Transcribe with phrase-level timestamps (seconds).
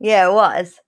[0.00, 0.80] Yeah, it was.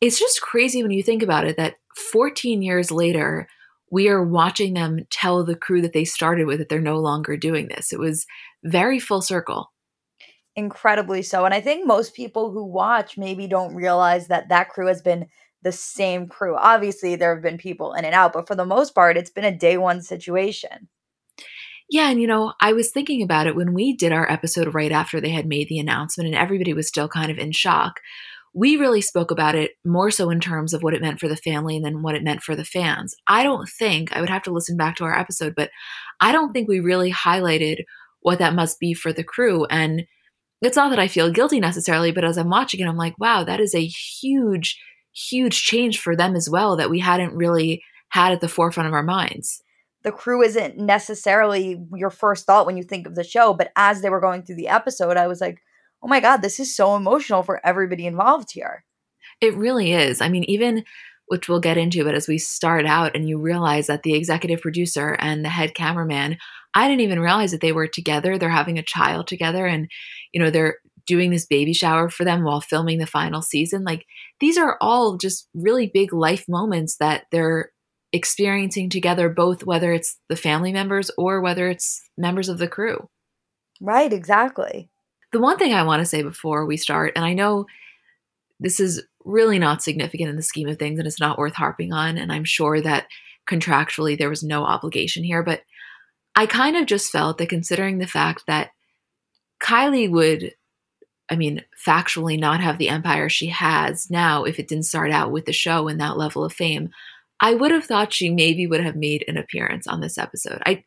[0.00, 3.48] It's just crazy when you think about it that 14 years later,
[3.90, 7.36] we are watching them tell the crew that they started with that they're no longer
[7.36, 7.92] doing this.
[7.92, 8.26] It was
[8.64, 9.72] very full circle.
[10.56, 11.44] Incredibly so.
[11.44, 15.26] And I think most people who watch maybe don't realize that that crew has been
[15.62, 16.56] the same crew.
[16.56, 19.44] Obviously, there have been people in and out, but for the most part, it's been
[19.44, 20.88] a day one situation.
[21.90, 24.92] Yeah, and you know, I was thinking about it when we did our episode right
[24.92, 28.00] after they had made the announcement and everybody was still kind of in shock
[28.54, 31.36] we really spoke about it more so in terms of what it meant for the
[31.36, 33.14] family than what it meant for the fans.
[33.26, 35.70] I don't think, I would have to listen back to our episode, but
[36.20, 37.78] I don't think we really highlighted
[38.20, 39.64] what that must be for the crew.
[39.66, 40.04] And
[40.62, 43.42] it's not that I feel guilty necessarily, but as I'm watching it, I'm like, wow,
[43.42, 44.80] that is a huge,
[45.12, 48.94] huge change for them as well that we hadn't really had at the forefront of
[48.94, 49.60] our minds.
[50.04, 54.00] The crew isn't necessarily your first thought when you think of the show, but as
[54.00, 55.58] they were going through the episode, I was like,
[56.04, 58.84] oh my God, this is so emotional for everybody involved here.
[59.40, 60.20] It really is.
[60.20, 60.84] I mean, even
[61.26, 64.60] which we'll get into, but as we start out and you realize that the executive
[64.60, 66.36] producer and the head cameraman,
[66.74, 68.36] I didn't even realize that they were together.
[68.36, 69.88] They're having a child together and,
[70.32, 70.76] you know, they're
[71.06, 73.84] doing this baby shower for them while filming the final season.
[73.84, 74.04] Like
[74.40, 77.70] these are all just really big life moments that they're
[78.12, 83.08] experiencing together, both whether it's the family members or whether it's members of the crew.
[83.80, 84.90] Right, exactly.
[85.34, 87.66] The one thing I want to say before we start, and I know
[88.60, 91.92] this is really not significant in the scheme of things and it's not worth harping
[91.92, 93.08] on, and I'm sure that
[93.50, 95.62] contractually there was no obligation here, but
[96.36, 98.70] I kind of just felt that considering the fact that
[99.60, 100.52] Kylie would,
[101.28, 105.32] I mean, factually not have the empire she has now if it didn't start out
[105.32, 106.90] with the show and that level of fame,
[107.40, 110.62] I would have thought she maybe would have made an appearance on this episode.
[110.64, 110.84] I,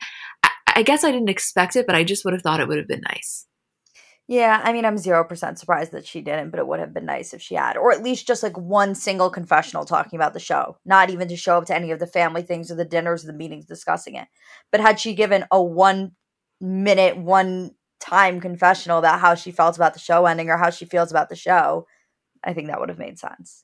[0.74, 2.88] I guess I didn't expect it, but I just would have thought it would have
[2.88, 3.46] been nice.
[4.30, 7.34] Yeah, I mean, I'm 0% surprised that she didn't, but it would have been nice
[7.34, 7.78] if she had.
[7.78, 11.38] Or at least just like one single confessional talking about the show, not even to
[11.38, 14.16] show up to any of the family things or the dinners or the meetings discussing
[14.16, 14.28] it.
[14.70, 16.12] But had she given a one
[16.60, 17.72] minute, one
[18.02, 21.30] time confessional about how she felt about the show ending or how she feels about
[21.30, 21.88] the show,
[22.44, 23.64] I think that would have made sense.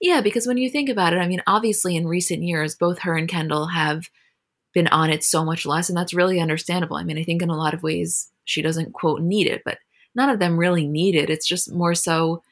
[0.00, 3.16] Yeah, because when you think about it, I mean, obviously in recent years, both her
[3.16, 4.08] and Kendall have
[4.72, 6.96] been on it so much less, and that's really understandable.
[6.96, 9.78] I mean, I think in a lot of ways she doesn't quote need it, but
[10.14, 11.30] none of them really need it.
[11.30, 12.42] It's just more so,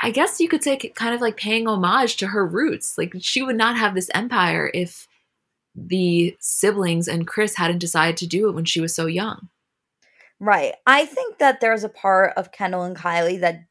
[0.00, 2.96] I guess you could say, kind of like paying homage to her roots.
[2.96, 5.08] Like she would not have this empire if
[5.74, 9.48] the siblings and Kris hadn't decided to do it when she was so young.
[10.38, 10.74] Right.
[10.86, 13.64] I think that there's a part of Kendall and Kylie that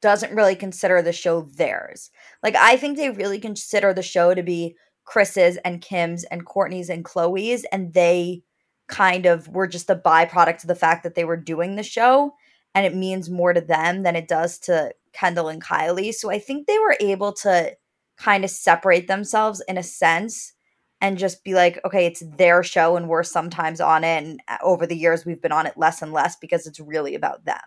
[0.00, 2.10] doesn't really consider the show theirs.
[2.42, 6.88] Like, I think they really consider the show to be Kris's and Kim's and Kourtney's
[6.88, 8.42] and Khloe's and they
[8.88, 12.34] kind of were just a byproduct of the fact that they were doing the show
[12.74, 16.12] and it means more to them than it does to Kendall and Kylie.
[16.12, 17.76] So I think they were able to
[18.16, 20.52] kind of separate themselves in a sense
[21.00, 24.24] and just be like, okay, it's their show and we're sometimes on it.
[24.24, 27.14] And uh, over the years, we've been on it less and less because it's really
[27.14, 27.60] about them.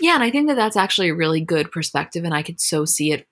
[0.00, 0.14] Yeah.
[0.14, 2.24] And I think that that's actually a really good perspective.
[2.24, 3.26] And I could so see it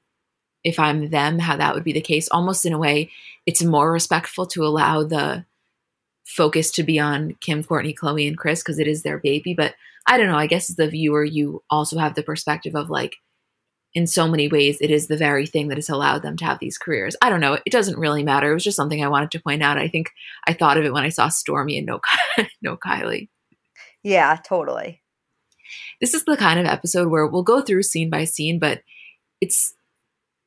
[0.64, 2.28] if I'm them, how that would be the case.
[2.30, 3.10] Almost in a way,
[3.46, 5.44] it's more respectful to allow the
[6.24, 9.54] focus to be on Kim, Kourtney, Khloe, and Kris because it is their baby.
[9.54, 9.74] But
[10.06, 10.38] I don't know.
[10.38, 13.16] I guess as the viewer, you also have the perspective of like,
[13.94, 16.58] in so many ways, it is the very thing that has allowed them to have
[16.58, 17.14] these careers.
[17.20, 17.58] I don't know.
[17.66, 18.50] It doesn't really matter.
[18.50, 19.76] It was just something I wanted to point out.
[19.76, 20.10] I think
[20.46, 22.00] I thought of it when I saw Stormi and no,
[22.62, 23.28] no Kylie.
[24.02, 25.02] Yeah, totally.
[26.00, 28.82] This is the kind of episode where we'll go through scene by scene, but
[29.40, 29.74] it's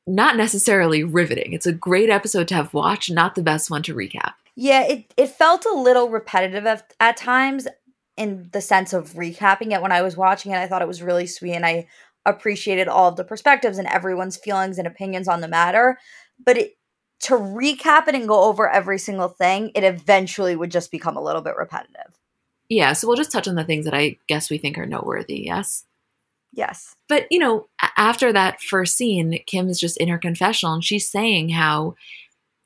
[0.06, 1.52] not necessarily riveting.
[1.52, 4.34] It's a great episode to have watched, not the best one to recap.
[4.56, 7.68] Yeah, it, it felt a little repetitive at, at times
[8.16, 10.56] in the sense of recapping it when I was watching it.
[10.56, 11.86] I thought it was really sweet and I
[12.24, 15.98] appreciated all of the perspectives and everyone's feelings and opinions on the matter.
[16.44, 16.76] But it,
[17.20, 21.22] to recap it and go over every single thing, it eventually would just become a
[21.22, 22.18] little bit repetitive.
[22.68, 25.42] Yeah, so we'll just touch on the things that I guess we think are noteworthy,
[25.44, 25.84] yes?
[26.52, 26.96] Yes.
[27.08, 31.08] But, you know, after that first scene, Kim is just in her confessional and she's
[31.08, 31.94] saying how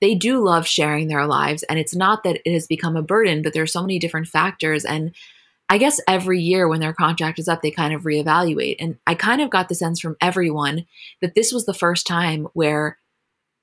[0.00, 1.62] they do love sharing their lives.
[1.64, 4.28] And it's not that it has become a burden, but there are so many different
[4.28, 4.84] factors.
[4.84, 5.14] And
[5.68, 8.76] I guess every year when their contract is up, they kind of reevaluate.
[8.80, 10.86] And I kind of got the sense from everyone
[11.20, 12.98] that this was the first time where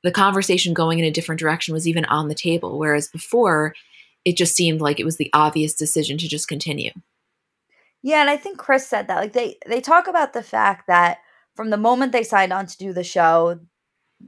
[0.03, 2.79] the conversation going in a different direction was even on the table.
[2.79, 3.73] Whereas before,
[4.23, 6.91] it just seemed like it was the obvious decision to just continue.
[8.03, 9.17] Yeah, and I think Kris said that.
[9.17, 11.17] Like they they talk about the fact that
[11.55, 13.59] from the moment they signed on to do the show,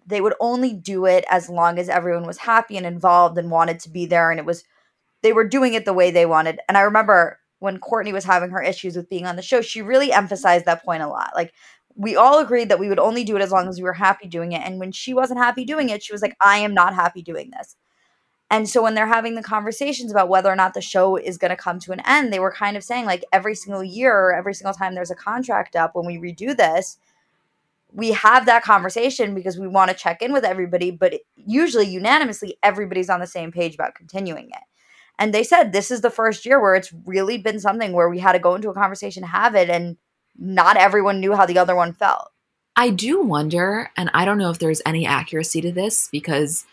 [0.06, 3.80] they would only do it as long as everyone was happy and involved and wanted
[3.80, 4.64] to be there and it was
[5.22, 6.60] they were doing it the way they wanted.
[6.68, 9.82] And I remember when Kourtney was having her issues with being on the show, she
[9.82, 11.32] really emphasized that point a lot.
[11.36, 11.54] Like
[11.96, 14.28] we all agreed that we would only do it as long as we were happy
[14.28, 14.62] doing it.
[14.62, 17.52] And when she wasn't happy doing it, she was like, I am not happy doing
[17.52, 17.76] this.
[18.52, 21.52] And so when they're having the conversations about whether or not the show is going
[21.52, 24.54] to come to an end, they were kind of saying like every single year, every
[24.54, 26.98] single time there's a contract up when we redo this,
[27.92, 32.58] we have that conversation because we want to check in with everybody, but usually unanimously
[32.62, 34.64] everybody's on the same page about continuing it.
[35.18, 38.20] And they said this is the first year where it's really been something where we
[38.20, 39.98] had to go into a conversation, have it, and
[40.38, 42.30] not everyone knew how the other one felt.
[42.76, 46.64] I do wonder, and I don't know if there's any accuracy to this because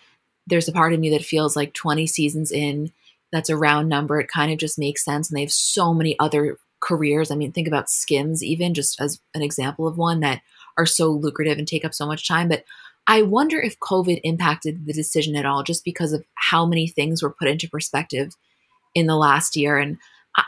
[0.46, 2.92] there's a part of me that feels like 20 seasons in,
[3.32, 4.20] that's a round number.
[4.20, 5.28] It kind of just makes sense.
[5.28, 7.32] And they have so many other careers.
[7.32, 10.42] I mean, think about Skims, even just as an example of one that
[10.78, 12.48] are so lucrative and take up so much time.
[12.48, 12.64] But
[13.06, 17.22] I wonder if COVID impacted the decision at all, just because of how many things
[17.22, 18.34] were put into perspective
[18.94, 19.78] in the last year.
[19.78, 19.98] And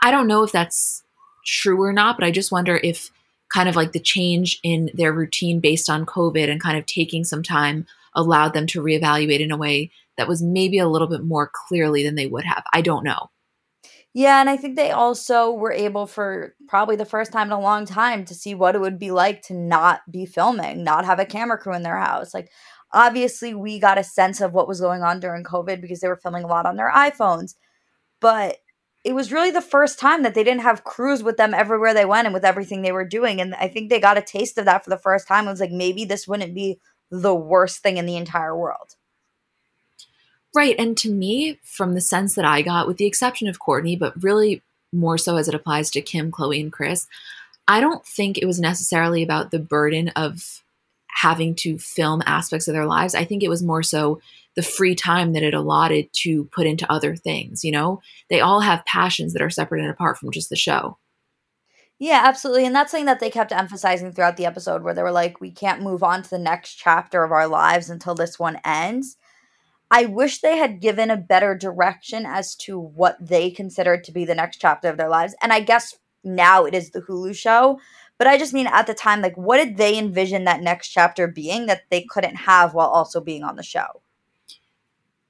[0.01, 1.03] I don't know if that's
[1.45, 3.11] true or not, but I just wonder if
[3.53, 7.23] kind of like the change in their routine based on COVID and kind of taking
[7.23, 11.23] some time allowed them to reevaluate in a way that was maybe a little bit
[11.23, 12.63] more clearly than they would have.
[12.73, 13.29] I don't know.
[14.13, 17.59] Yeah, and I think they also were able for probably the first time in a
[17.59, 21.19] long time to see what it would be like to not be filming, not have
[21.19, 22.33] a camera crew in their house.
[22.33, 22.49] Like
[22.91, 26.17] obviously we got a sense of what was going on during COVID because they were
[26.17, 27.53] filming a lot on their iPhones.
[28.21, 28.57] But
[29.05, 32.05] it was really the first time that they didn't have crews with them everywhere they
[32.05, 33.41] went and with everything they were doing.
[33.41, 35.47] And I think they got a taste of that for the first time.
[35.47, 36.79] It was like maybe this wouldn't be
[37.11, 38.95] the worst thing in the entire world.
[40.55, 40.75] Right.
[40.79, 44.21] And to me, from the sense that I got, with the exception of Kourtney, but
[44.21, 47.07] really more so as it applies to Kim, Khloe, and Kris,
[47.67, 50.63] I don't think it was necessarily about the burden of
[51.07, 53.13] having to film aspects of their lives.
[53.13, 54.21] I think it was more so
[54.55, 57.63] the free time that it allotted to put into other things.
[57.63, 60.97] You know, they all have passions that are separate and apart from just the show.
[61.99, 62.65] Yeah, absolutely.
[62.65, 65.51] And that's something that they kept emphasizing throughout the episode where they were like, we
[65.51, 69.17] can't move on to the next chapter of our lives until this one ends.
[69.91, 74.25] I wish they had given a better direction as to what they considered to be
[74.25, 75.35] the next chapter of their lives.
[75.41, 77.79] And I guess now it is the Hulu show.
[78.17, 81.27] But I just mean at the time, like, what did they envision that next chapter
[81.27, 84.01] being that they couldn't have while also being on the show?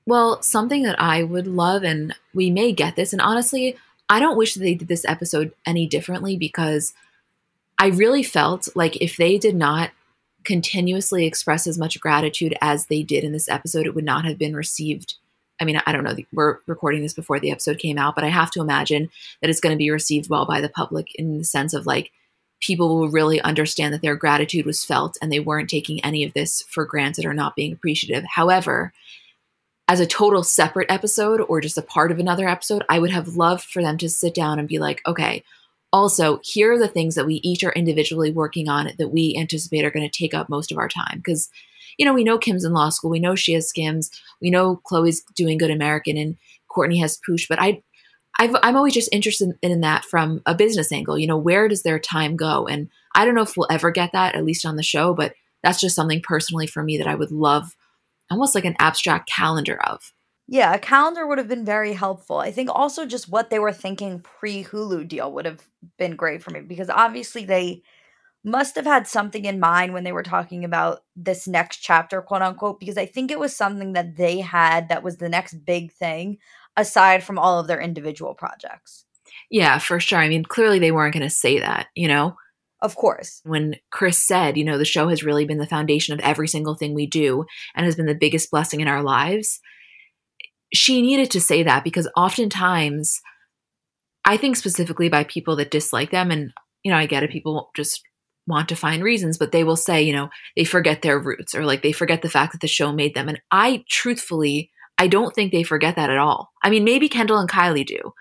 [0.05, 3.77] Well, something that I would love, and we may get this, and honestly,
[4.09, 6.93] I don't wish that they did this episode any differently because
[7.77, 9.91] I really felt like if they did not
[10.43, 14.37] continuously express as much gratitude as they did in this episode, it would not have
[14.37, 15.15] been received.
[15.61, 18.29] I mean, I don't know, we're recording this before the episode came out, but I
[18.29, 19.09] have to imagine
[19.41, 22.11] that it's going to be received well by the public in the sense of like
[22.61, 26.33] people will really understand that their gratitude was felt and they weren't taking any of
[26.33, 28.23] this for granted or not being appreciative.
[28.35, 28.93] However,
[29.87, 33.35] as a total separate episode or just a part of another episode, I would have
[33.35, 35.43] loved for them to sit down and be like, okay,
[35.91, 39.83] also, here are the things that we each are individually working on that we anticipate
[39.83, 41.17] are going to take up most of our time.
[41.17, 41.49] Because,
[41.97, 44.81] you know, we know Kim's in law school, we know she has skims, we know
[44.89, 46.37] Khloe's doing good American, and
[46.69, 47.47] Kourtney has Poosh.
[47.49, 47.81] But I,
[48.37, 51.17] i am always just interested in that from a business angle.
[51.17, 52.67] You know, where does their time go?
[52.67, 55.33] And I don't know if we'll ever get that, at least on the show, but
[55.63, 57.75] that's just something personally for me that I would love
[58.29, 60.13] almost like an abstract calendar of.
[60.51, 62.39] Yeah, a calendar would have been very helpful.
[62.39, 65.61] I think also just what they were thinking pre Hulu deal would have
[65.99, 67.83] been great for me because obviously they
[68.43, 72.41] must have had something in mind when they were talking about this next chapter, quote
[72.41, 75.91] unquote, because I think it was something that they had that was the next big
[75.93, 76.39] thing
[76.75, 79.05] aside from all of their individual projects.
[79.51, 80.17] Yeah, for sure.
[80.17, 82.35] I mean, clearly they weren't going to say that, you know?
[82.81, 83.41] Of course.
[83.43, 86.73] When Kris said, you know, the show has really been the foundation of every single
[86.73, 89.59] thing we do and has been the biggest blessing in our lives,
[90.73, 93.19] she needed to say that because oftentimes,
[94.25, 96.51] I think specifically by people that dislike them, and,
[96.83, 98.01] you know, I get it, people just
[98.47, 101.63] want to find reasons, but they will say, you know, they forget their roots or
[101.65, 103.29] like they forget the fact that the show made them.
[103.29, 106.51] And I truthfully, I don't think they forget that at all.
[106.63, 108.13] I mean, maybe Kendall and Kylie do.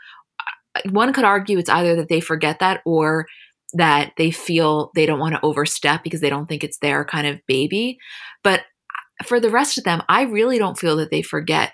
[0.76, 3.26] Uh, one could argue it's either that they forget that or
[3.74, 7.26] that they feel they don't want to overstep because they don't think it's their kind
[7.26, 7.98] of baby.
[8.44, 11.72] But uh, for the rest of them, I really don't feel that they forget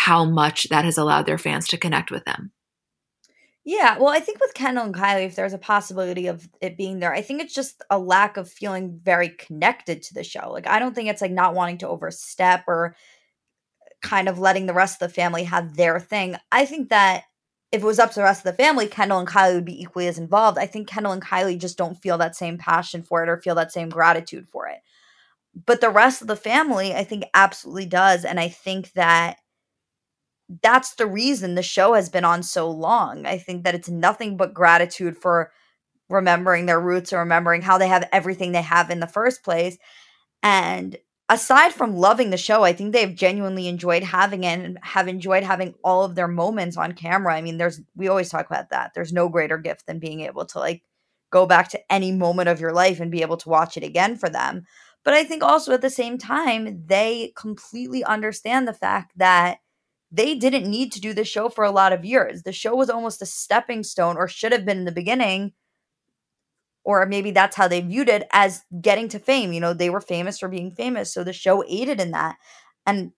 [0.00, 2.50] how much that has allowed their fans to connect with them.
[3.66, 7.00] Yeah, well, I think with Kendall and Kylie, if there's a possibility of it being
[7.00, 10.50] there, I think it's just a lack of feeling very connected to the show.
[10.50, 12.96] Like, I don't think it's like not wanting to overstep or
[14.00, 16.36] kind of letting the rest of the family have their thing.
[16.50, 17.24] I think that
[17.70, 19.82] if it was up to the rest of the family, Kendall and Kylie would be
[19.82, 20.56] equally as involved.
[20.56, 23.54] I think Kendall and Kylie just don't feel that same passion for it or feel
[23.56, 24.78] that same gratitude for it.
[25.66, 28.24] But the rest of the family, I think, absolutely does.
[28.24, 29.36] And I think that
[30.62, 33.26] that's the reason the show has been on so long.
[33.26, 35.52] I think that it's nothing but gratitude for
[36.08, 39.78] remembering their roots or remembering how they have everything they have in the first place.
[40.42, 40.96] And
[41.28, 45.44] aside from loving the show, I think they've genuinely enjoyed having it and have enjoyed
[45.44, 47.34] having all of their moments on camera.
[47.34, 48.92] I mean, there's we always talk about that.
[48.94, 50.82] There's no greater gift than being able to like
[51.30, 54.16] go back to any moment of your life and be able to watch it again
[54.16, 54.64] for them.
[55.04, 59.58] But I think also at the same time, they completely understand the fact that
[60.12, 62.42] they didn't need to do this show for a lot of years.
[62.42, 65.52] The show was almost a stepping stone, or should have been in the beginning,
[66.84, 69.52] or maybe that's how they viewed it as getting to fame.
[69.52, 71.12] You know, they were famous for being famous.
[71.12, 72.36] So the show aided in that.
[72.86, 73.12] And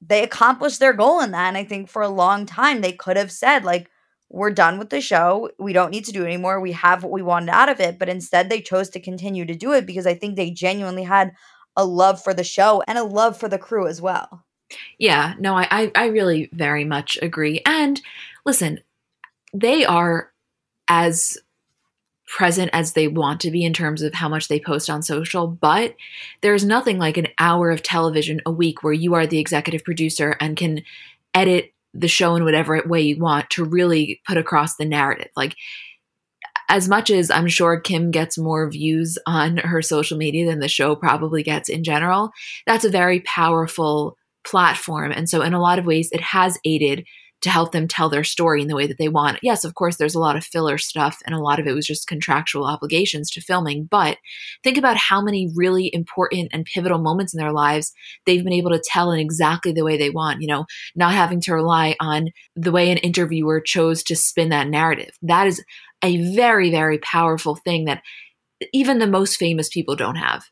[0.00, 1.48] they accomplished their goal in that.
[1.48, 3.88] And I think for a long time, they could have said, like,
[4.30, 5.50] we're done with the show.
[5.58, 6.60] We don't need to do it anymore.
[6.60, 7.98] We have what we wanted out of it.
[7.98, 11.32] But instead, they chose to continue to do it because I think they genuinely had
[11.76, 14.44] a love for the show and a love for the crew as well.
[14.98, 17.62] Yeah, no, I, I really very much agree.
[17.64, 18.00] And
[18.44, 18.80] listen,
[19.54, 20.30] they are
[20.88, 21.38] as
[22.26, 25.46] present as they want to be in terms of how much they post on social,
[25.46, 25.94] but
[26.42, 30.36] there's nothing like an hour of television a week where you are the executive producer
[30.38, 30.82] and can
[31.34, 35.28] edit the show in whatever way you want to really put across the narrative.
[35.34, 35.56] Like,
[36.68, 40.68] as much as I'm sure Kim gets more views on her social media than the
[40.68, 42.30] show probably gets in general,
[42.66, 45.12] that's a very powerful platform.
[45.12, 47.04] And so, in a lot of ways, it has aided
[47.40, 49.38] to help them tell their story in the way that they want.
[49.42, 51.86] Yes, of course, there's a lot of filler stuff, and a lot of it was
[51.86, 53.84] just contractual obligations to filming.
[53.88, 54.18] But
[54.64, 57.92] think about how many really important and pivotal moments in their lives
[58.26, 60.64] they've been able to tell in exactly the way they want, you know,
[60.96, 65.10] not having to rely on the way an interviewer chose to spin that narrative.
[65.22, 65.62] That is
[66.02, 68.02] a very, very powerful thing that
[68.72, 70.44] even the most famous people don't have.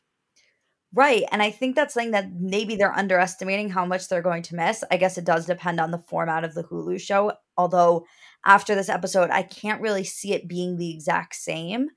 [0.93, 1.23] Right.
[1.31, 4.83] And I think that's something that maybe they're underestimating how much they're going to miss.
[4.89, 7.33] I guess it does depend on the format of the Hulu show.
[7.57, 8.05] Although
[8.45, 11.89] after this episode, I can't really see it being the exact same.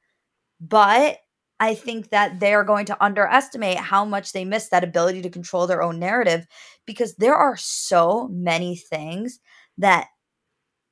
[0.60, 1.18] But
[1.60, 5.66] I think that they're going to underestimate how much they miss that ability to control
[5.66, 6.46] their own narrative
[6.86, 9.40] because there are so many things
[9.78, 10.08] that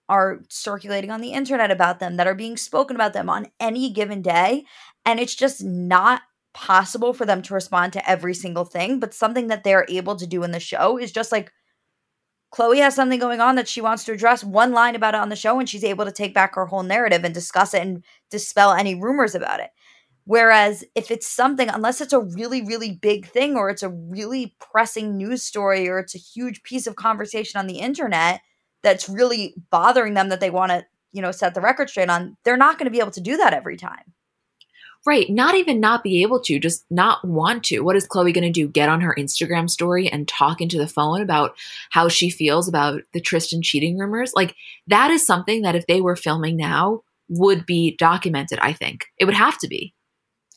[0.09, 3.91] are circulating on the internet about them, that are being spoken about them on any
[3.91, 4.65] given day.
[5.05, 6.23] And it's just not
[6.55, 10.27] possible for them to respond to every single thing, but something that they're able to
[10.27, 11.53] do in the show is just like
[12.53, 15.29] Khloe has something going on that she wants to address, one line about it on
[15.29, 18.03] the show, and she's able to take back her whole narrative and discuss it and
[18.31, 19.71] dispel any rumors about it.
[20.25, 24.55] Whereas if it's something, unless it's a really, really big thing or it's a really
[24.61, 28.41] pressing news story or it's a huge piece of conversation on the internet
[28.83, 32.37] that's really bothering them that they want to, you know, set the record straight on,
[32.45, 34.13] they're not going to be able to do that every time.
[35.09, 35.31] Right.
[35.31, 37.81] Not even not be able to, just not want to.
[37.81, 38.69] What is Khloe going to do?
[38.69, 41.57] Get on her Instagram story and talk into the phone about
[41.89, 44.35] how she feels about the Tristan cheating rumors?
[44.35, 44.55] Like,
[44.87, 49.07] that is something that if they were filming now, would be documented, I think.
[49.19, 49.95] It would have to be.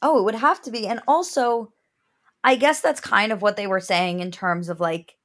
[0.02, 0.86] Oh, it would have to be.
[0.86, 1.72] And also,
[2.44, 5.16] I guess that's kind of what they were saying in terms of like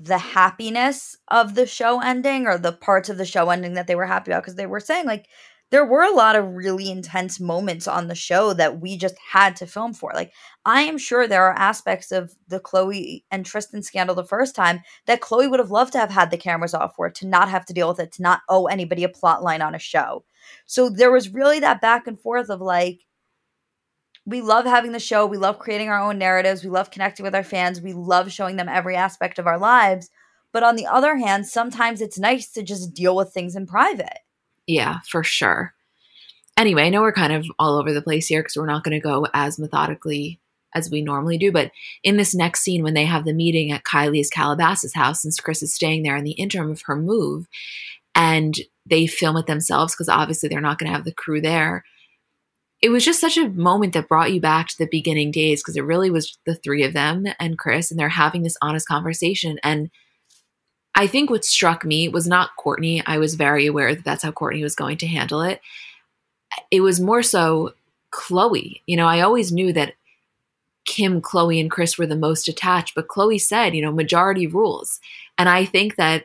[0.00, 3.96] the happiness of the show ending or the parts of the show ending that they
[3.96, 5.26] were happy about because they were saying like
[5.70, 9.54] there were a lot of really intense moments on the show that we just had
[9.56, 10.12] to film for.
[10.14, 10.32] Like,
[10.64, 14.80] I am sure there are aspects of the Khloe and Tristan scandal the first time
[15.06, 17.66] that Khloe would have loved to have had the cameras off for, to not have
[17.66, 20.24] to deal with it, to not owe anybody a plot line on a show.
[20.64, 23.00] So there was really that back and forth of like,
[24.24, 25.24] we love having the show.
[25.26, 26.62] We love creating our own narratives.
[26.62, 27.80] We love connecting with our fans.
[27.80, 30.10] We love showing them every aspect of our lives.
[30.52, 34.18] But on the other hand, sometimes it's nice to just deal with things in private.
[34.68, 35.74] Yeah, for sure.
[36.56, 38.94] Anyway, I know we're kind of all over the place here because we're not going
[38.96, 40.38] to go as methodically
[40.74, 41.50] as we normally do.
[41.50, 41.72] But
[42.04, 45.62] in this next scene, when they have the meeting at Kylie's Calabasas house, since Kris
[45.62, 47.48] is staying there in the interim of her move,
[48.14, 48.54] and
[48.86, 51.84] they film it themselves because obviously they're not going to have the crew there
[52.80, 55.76] it was just such a moment that brought you back to the beginning days because
[55.76, 59.58] it really was the three of them and Kris, and they're having this honest conversation.
[59.64, 59.90] And
[60.98, 63.04] I think what struck me was not Kourtney.
[63.06, 65.60] I was very aware that that's how Kourtney was going to handle it.
[66.72, 67.74] It was more so
[68.12, 68.80] Khloe.
[68.84, 69.94] You know, I always knew that
[70.86, 74.98] Kim, Khloe, and Kris were the most attached, but Khloe said, you know, majority rules.
[75.38, 76.24] And I think that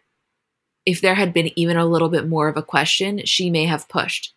[0.88, 3.88] if there had been even a little bit more of a question, she may have
[3.88, 4.34] pushed.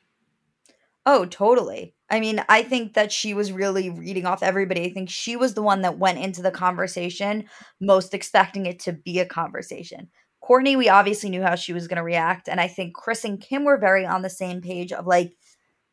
[1.06, 1.94] Oh, totally.
[2.10, 4.82] I mean, I think that she was really reading off everybody.
[4.82, 7.48] I think she was the one that went into the conversation
[7.80, 10.10] most expecting it to be a conversation.
[10.46, 12.48] Kourtney, we obviously knew how she was going to react.
[12.48, 15.32] And I think Kris and Kim were very on the same page of like,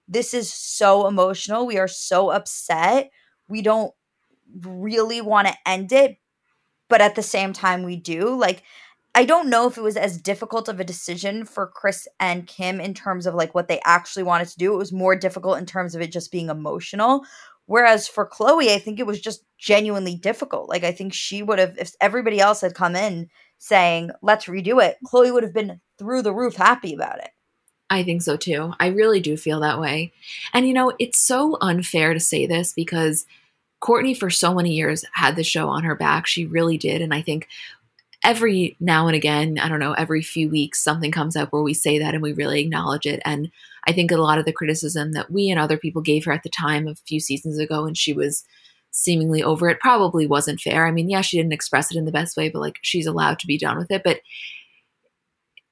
[0.08, 1.66] this is so emotional.
[1.66, 3.10] We are so upset.
[3.48, 3.94] We don't
[4.62, 6.18] really want to end it.
[6.90, 8.36] But at the same time, we do.
[8.36, 8.64] Like,
[9.16, 12.80] I don't know if it was as difficult of a decision for Kris and Kim
[12.80, 14.74] in terms of like what they actually wanted to do.
[14.74, 17.24] It was more difficult in terms of it just being emotional.
[17.66, 20.68] Whereas for Khloe, I think it was just genuinely difficult.
[20.68, 23.30] Like I think she would have if everybody else had come in
[23.60, 27.32] saying, "Let's redo it." Khloe would have been through the roof happy about it.
[27.90, 28.74] I think so too.
[28.80, 30.14] I really do feel that way.
[30.54, 33.26] And you know, it's so unfair to say this because
[33.84, 36.26] Kourtney, for so many years had the show on her back.
[36.26, 37.02] She really did.
[37.02, 37.48] And I think
[38.24, 41.74] every now and again, I don't know, every few weeks, something comes up where we
[41.74, 43.22] say that and we really acknowledge it.
[43.26, 43.52] And
[43.86, 46.44] I think a lot of the criticism that we and other people gave her at
[46.44, 48.46] the time a few seasons ago when she was
[48.94, 50.86] seemingly over it probably wasn't fair.
[50.86, 53.40] I mean, yeah, she didn't express it in the best way, but like she's allowed
[53.40, 54.04] to be done with it.
[54.04, 54.22] But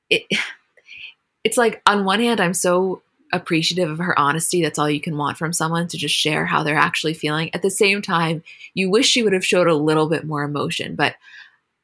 [0.10, 0.24] it
[1.44, 3.02] it's like on one hand, I'm so
[3.34, 4.62] appreciative of her honesty.
[4.62, 7.54] That's all you can want from someone to just share how they're actually feeling.
[7.54, 10.96] At the same time, you wish she would have showed a little bit more emotion,
[10.96, 11.16] but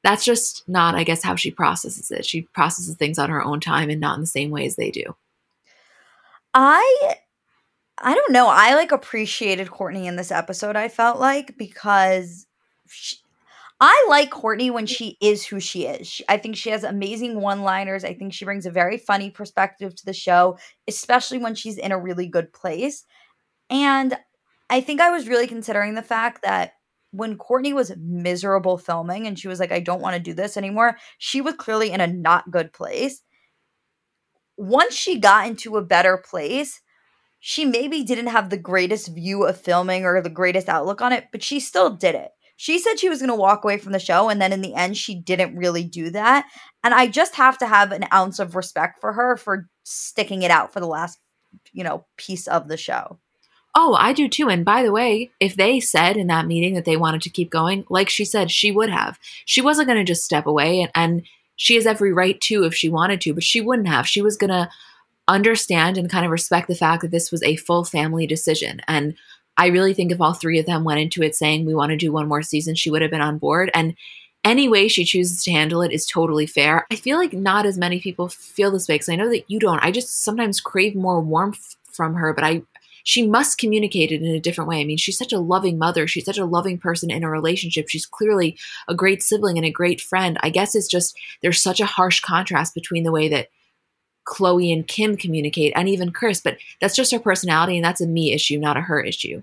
[0.03, 2.25] that's just not, I guess, how she processes it.
[2.25, 4.91] She processes things on her own time and not in the same way as they
[4.91, 5.15] do.
[6.53, 7.15] I
[7.99, 8.47] I don't know.
[8.47, 12.45] I like appreciated Kourtney in this episode, I felt like, because
[12.87, 13.17] she,
[13.79, 16.07] I like Kourtney when she is who she is.
[16.07, 18.03] She, I think she has amazing one liners.
[18.03, 20.57] I think she brings a very funny perspective to the show,
[20.87, 23.03] especially when she's in a really good place.
[23.69, 24.17] And
[24.69, 26.73] I think I was really considering the fact that
[27.11, 30.57] when Kourtney was miserable filming and she was like, I don't want to do this
[30.57, 33.21] anymore, she was clearly in a not good place.
[34.57, 36.81] Once she got into a better place,
[37.49, 41.27] she maybe didn't have the greatest view of filming or the greatest outlook on it,
[41.31, 42.31] but she still did it.
[42.57, 44.75] She said she was going to walk away from the show, and then in the
[44.75, 46.45] end, she didn't really do that.
[46.83, 50.51] And I just have to have an ounce of respect for her for sticking it
[50.51, 51.19] out for the last,
[51.71, 53.17] you know, piece of the show.
[53.73, 54.49] Oh, I do too.
[54.49, 57.49] And by the way, if they said in that meeting that they wanted to keep
[57.49, 59.17] going, like she said, she would have.
[59.45, 61.23] She wasn't going to just step away, and, and
[61.55, 64.05] she has every right to if she wanted to, but she wouldn't have.
[64.05, 64.69] She was going to
[65.27, 68.81] understand and kind of respect the fact that this was a full family decision.
[68.87, 69.15] And
[69.57, 71.97] I really think if all three of them went into it saying we want to
[71.97, 73.71] do one more season, she would have been on board.
[73.73, 73.95] And
[74.43, 76.85] any way she chooses to handle it is totally fair.
[76.91, 79.59] I feel like not as many people feel this way because I know that you
[79.59, 79.83] don't.
[79.83, 82.61] I just sometimes crave more warmth from her, but I
[83.03, 84.81] she must communicate it in a different way.
[84.81, 86.07] I mean, she's such a loving mother.
[86.07, 87.87] She's such a loving person in a relationship.
[87.87, 88.57] She's clearly
[88.89, 90.37] a great sibling and a great friend.
[90.43, 93.47] I guess it's just there's such a harsh contrast between the way that
[94.27, 98.07] Khloe and Kim communicate and even Kris, but that's just her personality and that's a
[98.07, 99.41] me issue, not a her issue.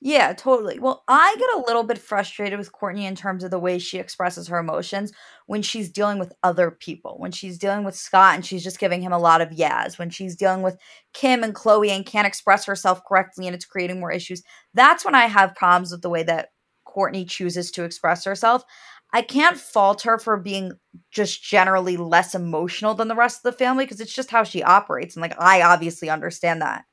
[0.00, 0.78] Yeah, totally.
[0.78, 3.98] Well, I get a little bit frustrated with Kourtney in terms of the way she
[3.98, 5.12] expresses her emotions
[5.46, 7.16] when she's dealing with other people.
[7.18, 9.98] When she's dealing with Scott and she's just giving him a lot of yas.
[9.98, 10.76] When she's dealing with
[11.14, 14.44] Kim and Khloe and can't express herself correctly and it's creating more issues.
[14.72, 16.50] That's when I have problems with the way that
[16.86, 18.62] Kourtney chooses to express herself.
[19.12, 20.72] I can't fault her for being
[21.10, 24.62] just generally less emotional than the rest of the family because it's just how she
[24.62, 25.16] operates.
[25.16, 26.84] And like, I obviously understand that.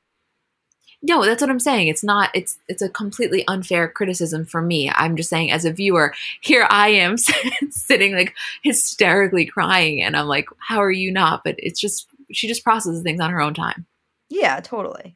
[1.02, 1.88] No, that's what I'm saying.
[1.88, 4.90] It's not it's it's a completely unfair criticism for me.
[4.90, 7.18] I'm just saying as a viewer, here I am
[7.70, 11.44] sitting like hysterically crying and I'm like, how are you not?
[11.44, 13.86] But it's just she just processes things on her own time.
[14.30, 15.16] Yeah, totally.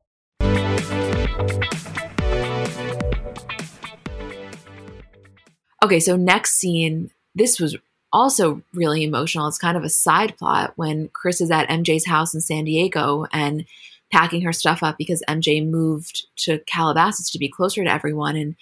[5.83, 7.75] Okay, so next scene, this was
[8.13, 9.47] also really emotional.
[9.47, 13.25] It's kind of a side plot when Kris is at MJ's house in San Diego
[13.31, 13.65] and
[14.11, 18.35] packing her stuff up because MJ moved to Calabasas to be closer to everyone.
[18.35, 18.55] And,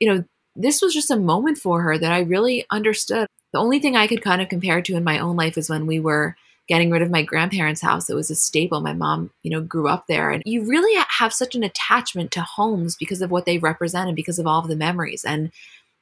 [0.00, 0.24] you know,
[0.56, 3.26] this was just a moment for her that I really understood.
[3.52, 5.86] The only thing I could kind of compare to in my own life is when
[5.86, 6.36] we were
[6.68, 8.10] getting rid of my grandparents' house.
[8.10, 8.80] It was a staple.
[8.80, 10.30] My mom, you know, grew up there.
[10.30, 14.16] And you really have such an attachment to homes because of what they represent and
[14.16, 15.24] because of all of the memories.
[15.24, 15.50] And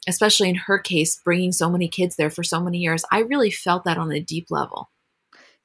[0.07, 3.51] especially in her case, bringing so many kids there for so many years, I really
[3.51, 4.91] felt that on a deep level.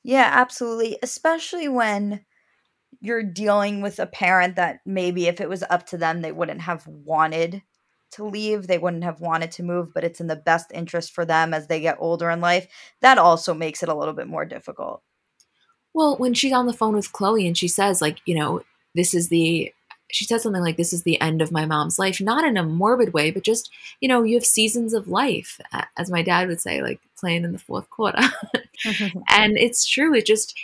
[0.04, 0.98] Yeah, absolutely.
[1.02, 2.26] Especially when
[3.00, 6.62] you're dealing with a parent that maybe if it was up to them, they wouldn't
[6.62, 7.62] have wanted
[8.12, 11.26] to leave, they wouldn't have wanted to move, but it's in the best interest for
[11.26, 12.68] them as they get older in life.
[13.02, 15.02] That also makes it a little bit more difficult.
[15.94, 18.62] Well, when she's on the phone with Khloe and she says, like, you know,
[18.96, 19.74] this is the
[20.14, 22.64] she said something like this is the end of my mom's life not in a
[22.64, 25.60] morbid way but just you know you have seasons of life
[25.98, 28.22] as my dad would say like playing in the fourth quarter.
[29.30, 30.56] And it's true it just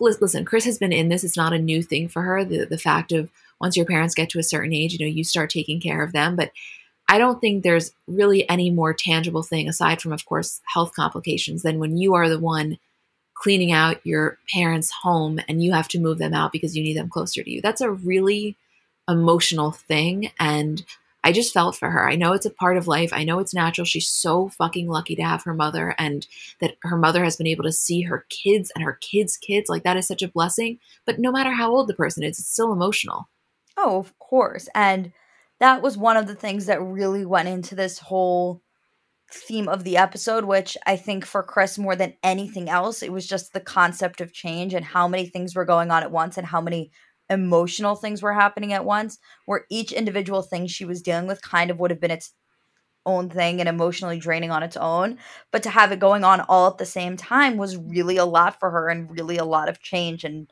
[0.00, 2.78] listen Kris has been in this it's not a new thing for her the, the
[2.78, 3.28] fact of
[3.60, 6.12] once your parents get to a certain age you know you start taking care of
[6.12, 6.52] them but
[7.08, 11.62] i don't think there's really any more tangible thing aside from of course health complications
[11.62, 12.78] than when you are the one
[13.38, 16.96] cleaning out your parents' home and you have to move them out because you need
[16.96, 17.60] them closer to you.
[17.62, 18.56] That's a really
[19.08, 20.30] emotional thing.
[20.38, 20.84] And
[21.24, 22.08] I just felt for her.
[22.08, 23.12] I know it's a part of life.
[23.12, 23.84] I know it's natural.
[23.84, 26.26] She's so fucking lucky to have her mother and
[26.60, 29.68] that her mother has been able to see her kids and her kids' kids.
[29.68, 30.78] Like that is such a blessing.
[31.04, 33.28] But no matter how old the person is, it's still emotional.
[33.76, 34.68] Oh, of course.
[34.74, 35.12] And
[35.60, 38.62] that was one of the things that really went into this whole
[39.30, 43.26] theme of the episode, which I think for Kris more than anything else, it was
[43.26, 46.46] just the concept of change and how many things were going on at once and
[46.46, 46.90] how many
[47.30, 51.70] emotional things were happening at once, where each individual thing she was dealing with kind
[51.70, 52.32] of would have been its
[53.04, 55.18] own thing and emotionally draining on its own.
[55.50, 58.58] But to have it going on all at the same time was really a lot
[58.58, 60.24] for her and really a lot of change.
[60.24, 60.50] And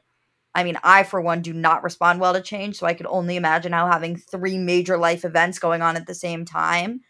[0.54, 2.76] I mean, I, for one, do not respond well to change.
[2.76, 6.14] So I could only imagine how having three major life events going on at the
[6.14, 7.00] same time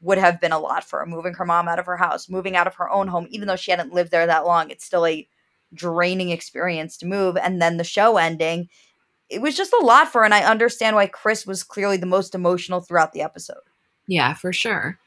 [0.00, 1.06] would have been a lot for her.
[1.06, 3.56] Moving her mom out of her house, moving out of her own home, even though
[3.56, 5.26] she hadn't lived there that long, it's still a
[5.74, 7.36] draining experience to move.
[7.36, 8.68] And then the show ending,
[9.28, 10.24] it was just a lot for her.
[10.24, 13.56] And I understand why Kris was clearly the most emotional throughout the episode.
[14.06, 14.98] Yeah, for sure.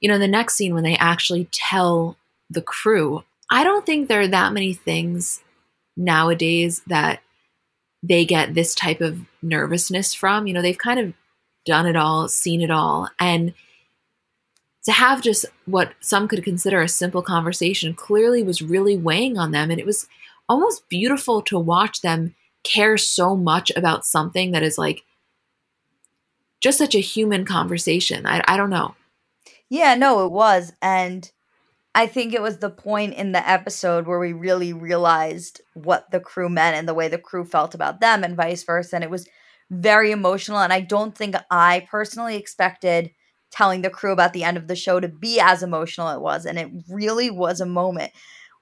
[0.00, 2.16] You know, the next scene when they actually tell
[2.50, 5.40] the crew, I don't think there are that many things
[5.96, 7.20] nowadays that
[8.02, 10.46] they get this type of nervousness from.
[10.46, 11.14] You know, they've kind of
[11.64, 13.08] done it all, seen it all.
[13.18, 13.54] And
[14.84, 19.50] to have just what some could consider a simple conversation clearly was really weighing on
[19.50, 19.70] them.
[19.70, 20.06] And it was
[20.48, 25.02] almost beautiful to watch them care so much about something that is like
[26.60, 28.26] just such a human conversation.
[28.26, 28.94] I, I don't know.
[29.70, 30.72] Yeah, no, it was.
[30.82, 31.30] And
[31.94, 36.20] I think it was the point in the episode where we really realized what the
[36.20, 38.96] crew meant and the way the crew felt about them and vice versa.
[38.96, 39.28] And it was
[39.70, 40.58] very emotional.
[40.58, 43.10] And I don't think I personally expected
[43.54, 46.44] telling the crew about the end of the show to be as emotional it was.
[46.44, 48.12] And it really was a moment.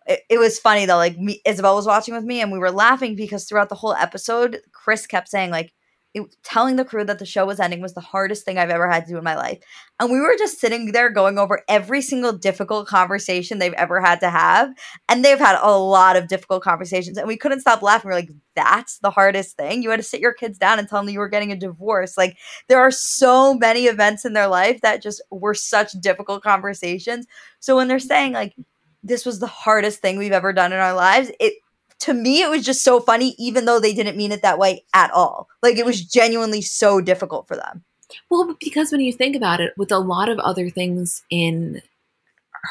[0.07, 2.70] It, it was funny though, like me, Isabel was watching with me and we were
[2.70, 5.72] laughing because throughout the whole episode, Kris kept saying, like,
[6.14, 8.90] it, telling the crew that the show was ending was the hardest thing I've ever
[8.90, 9.62] had to do in my life.
[9.98, 14.20] And we were just sitting there going over every single difficult conversation they've ever had
[14.20, 14.70] to have.
[15.09, 17.16] And they've had a lot of difficult conversations.
[17.16, 18.11] And we couldn't stop laughing.
[18.11, 19.83] We are like, that's the hardest thing.
[19.83, 22.18] You had to sit your kids down and tell them you were getting a divorce.
[22.18, 22.37] Like,
[22.68, 27.27] there are so many events in their life that just were such difficult conversations.
[27.61, 28.55] So when they're saying, like,
[29.03, 31.55] this was the hardest thing we've ever done in our lives, it
[32.02, 34.84] to me it was just so funny even though they didn't mean it that way
[34.92, 35.48] at all.
[35.62, 37.84] Like it was genuinely so difficult for them.
[38.28, 41.80] Well because when you think about it with a lot of other things in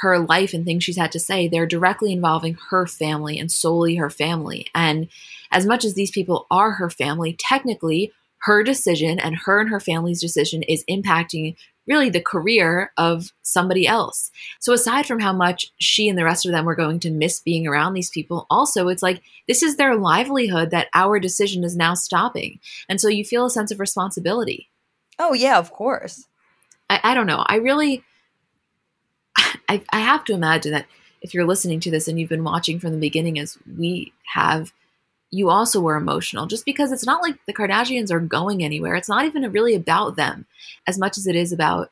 [0.02, 3.96] her life and things she's had to say they're directly involving her family and solely
[3.96, 4.68] her family.
[4.76, 5.08] And
[5.52, 8.12] as much as these people are her family technically
[8.44, 11.56] her decision and her and her family's decision is impacting
[11.88, 14.32] really the career of somebody else.
[14.60, 17.40] So aside from how much she and the rest of them were going to miss
[17.40, 21.76] being around these people, also it's like this is their livelihood that our decision is
[21.76, 22.60] now stopping.
[22.88, 24.70] And so you feel a sense of responsibility.
[25.20, 26.28] Oh yeah, of course.
[26.90, 27.44] I, I don't know.
[27.48, 28.04] I really
[29.38, 30.88] I, I have to imagine that
[31.22, 34.74] if you're listening to this and you've been watching from the beginning as we have
[35.32, 38.96] you also were emotional just because it's not like the Kardashians are going anywhere.
[38.96, 40.46] It's not even really about them
[40.86, 41.90] as much as it is about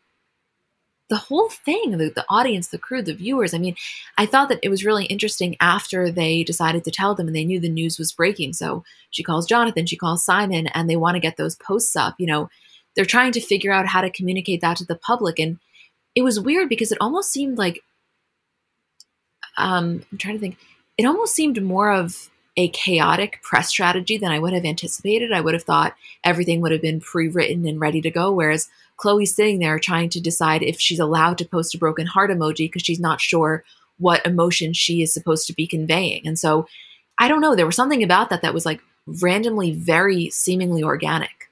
[1.10, 3.54] the whole thing the, the audience, the crew, the viewers.
[3.54, 3.76] I mean,
[4.18, 7.46] I thought that it was really interesting after they decided to tell them and they
[7.46, 8.54] knew the news was breaking.
[8.54, 12.16] So she calls Jonathan, she calls Simon, and they want to get those posts up.
[12.20, 12.50] You know,
[12.96, 15.40] they're trying to figure out how to communicate that to the public.
[15.40, 15.60] And
[16.14, 17.80] it was weird because it almost seemed like,
[19.58, 20.58] um, I'm trying to think,
[20.98, 25.32] it almost seemed more of a chaotic press strategy than I would have anticipated.
[25.32, 25.96] I would have thought
[26.26, 28.34] everything would have been pre written and ready to go.
[28.34, 28.68] Whereas
[28.98, 32.66] Khloe's sitting there trying to decide if she's allowed to post a broken heart emoji
[32.66, 33.64] because she's not sure
[33.98, 36.28] what emotion she is supposed to be conveying.
[36.28, 36.68] And so
[37.18, 37.56] I don't know.
[37.56, 41.50] There was something about that that was like randomly very seemingly organic.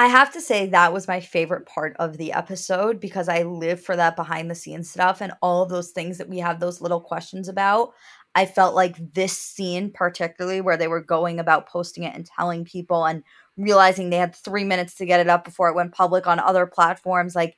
[0.00, 3.80] I have to say that was my favorite part of the episode because I live
[3.80, 6.80] for that behind the scenes stuff and all of those things that we have those
[6.80, 7.94] little questions about.
[8.38, 12.64] I felt like this scene, particularly where they were going about posting it and telling
[12.64, 13.24] people and
[13.56, 16.64] realizing they had three minutes to get it up before it went public on other
[16.64, 17.56] platforms, like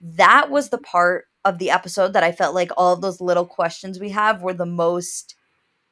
[0.00, 3.46] that was the part of the episode that I felt like all of those little
[3.46, 5.36] questions we have were the most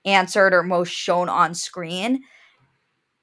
[0.05, 2.25] answered or most shown on screen.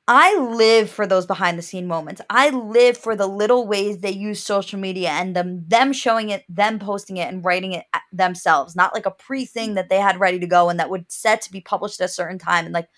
[0.07, 2.21] I live for those behind the scene moments.
[2.29, 6.43] I live for the little ways they use social media and them them showing it,
[6.49, 9.75] them posting it and writing it uh, themselves, not like a pre thing mm.
[9.75, 12.07] that they had ready to go and that would set to be published at a
[12.09, 12.65] certain time.
[12.65, 12.89] And like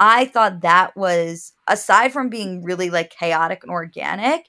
[0.00, 4.46] I thought that was aside from being really like chaotic and organic,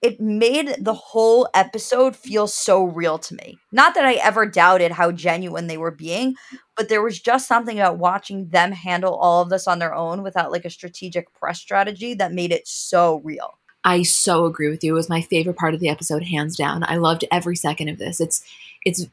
[0.00, 3.58] it made the whole episode feel so real to me.
[3.72, 6.36] Not that I ever doubted how genuine they were being,
[6.76, 10.22] but there was just something about watching them handle all of this on their own
[10.22, 13.58] without like a strategic press strategy that made it so real.
[13.84, 14.92] I so agree with you.
[14.92, 16.84] It was my favorite part of the episode, hands down.
[16.86, 18.20] I loved every second of this.
[18.20, 18.44] It's
[18.84, 19.06] it's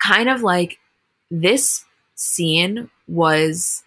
[0.00, 0.78] kind of like
[1.30, 1.84] this
[2.14, 3.82] scene was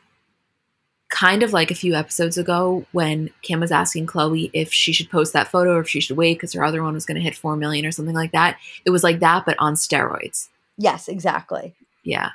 [1.12, 5.12] kind of like a few episodes ago when Kim was asking Khloe if she should
[5.12, 7.21] post that photo or if she should wait because her other one was going to
[7.21, 8.58] hit 4 million or something like that.
[8.86, 10.47] It was like that, but on steroids.
[10.78, 11.76] Yes, exactly.
[12.04, 12.30] Yeah.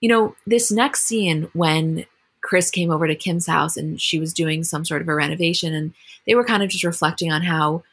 [0.00, 2.06] You know, this next scene when
[2.42, 5.72] Kris came over to Kim's house and she was doing some sort of a renovation,
[5.72, 5.94] and
[6.26, 7.84] they were kind of just reflecting on how,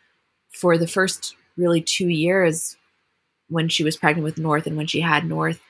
[0.50, 2.78] for the first really two years
[3.50, 5.62] when she was pregnant with North and when she had North,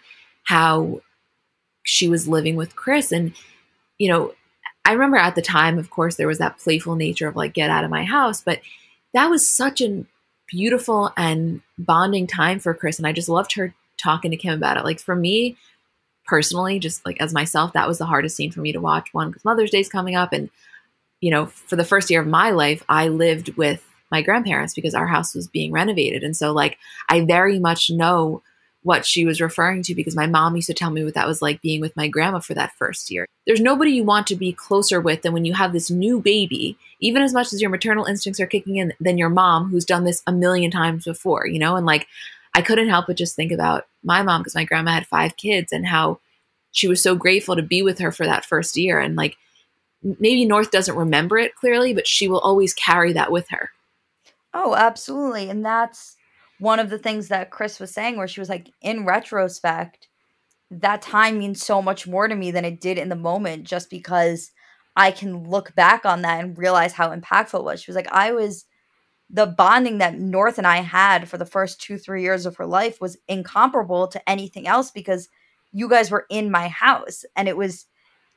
[0.44, 1.02] how
[1.84, 3.12] she was living with Kris.
[3.12, 3.34] And
[3.98, 4.34] you know,
[4.86, 7.70] I remember at the time, of course, there was that playful nature of like, get
[7.70, 8.42] out of my house.
[8.42, 8.62] But
[9.14, 10.06] that was such a
[10.48, 12.98] beautiful and bonding time for Kris.
[12.98, 14.86] And I just loved her talking to Kim about it.
[14.86, 15.58] Like for me
[16.26, 19.14] personally, just like as myself, that was the hardest scene for me to watch.
[19.14, 20.32] One, because Mother's Day's coming up.
[20.32, 20.50] And,
[21.20, 24.94] you know, for the first year of my life, I lived with my grandparents because
[24.94, 26.24] our house was being renovated.
[26.24, 26.78] And so, like,
[27.10, 28.42] I very much know
[28.88, 31.42] what she was referring to because my mom used to tell me what that was
[31.42, 33.28] like being with my grandma for that first year.
[33.46, 36.78] There's nobody you want to be closer with than when you have this new baby,
[37.02, 40.06] even as much as your maternal instincts are kicking in, than your mom who's done
[40.06, 41.76] this a million times before, you know?
[41.76, 42.08] And like,
[42.56, 45.74] I couldn't help but just think about my mom because my grandma had five kids
[45.74, 46.22] and how
[46.72, 49.02] she was so grateful to be with her for that first year.
[49.02, 49.36] And like,
[50.02, 53.72] maybe North doesn't remember it clearly, but she will always carry that with her.
[54.54, 55.50] Oh, absolutely.
[55.50, 56.17] And that's
[56.60, 60.08] one of the things that Kris was saying, where she was like, in retrospect,
[60.72, 63.90] that time means so much more to me than it did in the moment, just
[63.90, 64.52] because
[64.96, 67.82] I can look back on that and realize how impactful it was.
[67.82, 68.66] She was like, I was
[69.30, 72.66] the bonding that North and I had for the first two, three years of her
[72.66, 75.28] life was incomparable to anything else because
[75.72, 77.26] you guys were in my house.
[77.36, 77.86] And it was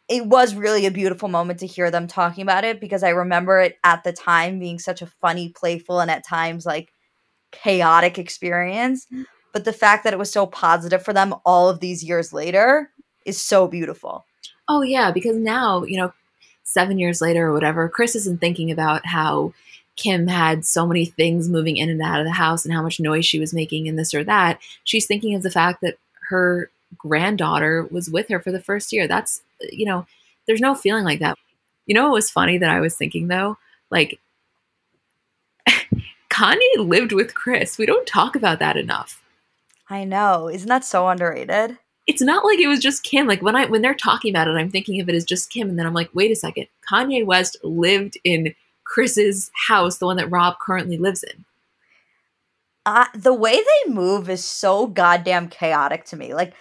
[0.08, 3.60] it was really a beautiful moment to hear them talking about it because I remember
[3.60, 6.92] it at the time being such a funny, playful, and at times like
[7.50, 9.06] chaotic experience.
[9.12, 9.26] Mm.
[9.52, 12.90] But the fact that it was so positive for them all of these years later
[13.24, 14.24] is so beautiful.
[14.68, 16.12] Oh, yeah, because now, you know,
[16.62, 19.52] seven years later or whatever, Kris isn't thinking about how
[19.96, 23.00] Kim had so many things moving in and out of the house and how much
[23.00, 24.60] noise she was making and this or that.
[24.84, 29.08] She's thinking of the fact that her granddaughter was with her for the first year.
[29.08, 30.06] That's, you know,
[30.46, 31.36] there's no feeling like that.
[31.86, 33.58] You know it was funny that I was thinking though?
[33.90, 34.20] Like,
[36.30, 37.76] Kanye lived with Kris.
[37.78, 39.22] We don't talk about that enough.
[39.88, 40.48] I know.
[40.48, 41.78] Isn't that so underrated?
[42.06, 43.26] It's not like it was just Kim.
[43.26, 45.68] Like when I when they're talking about it, I'm thinking of it as just Kim,
[45.68, 46.66] and then I'm like, wait a second.
[46.90, 51.44] Kanye West lived in Kris's house, the one that Rob currently lives in.
[52.86, 56.34] Uh, the way they move is so goddamn chaotic to me.
[56.34, 56.54] Like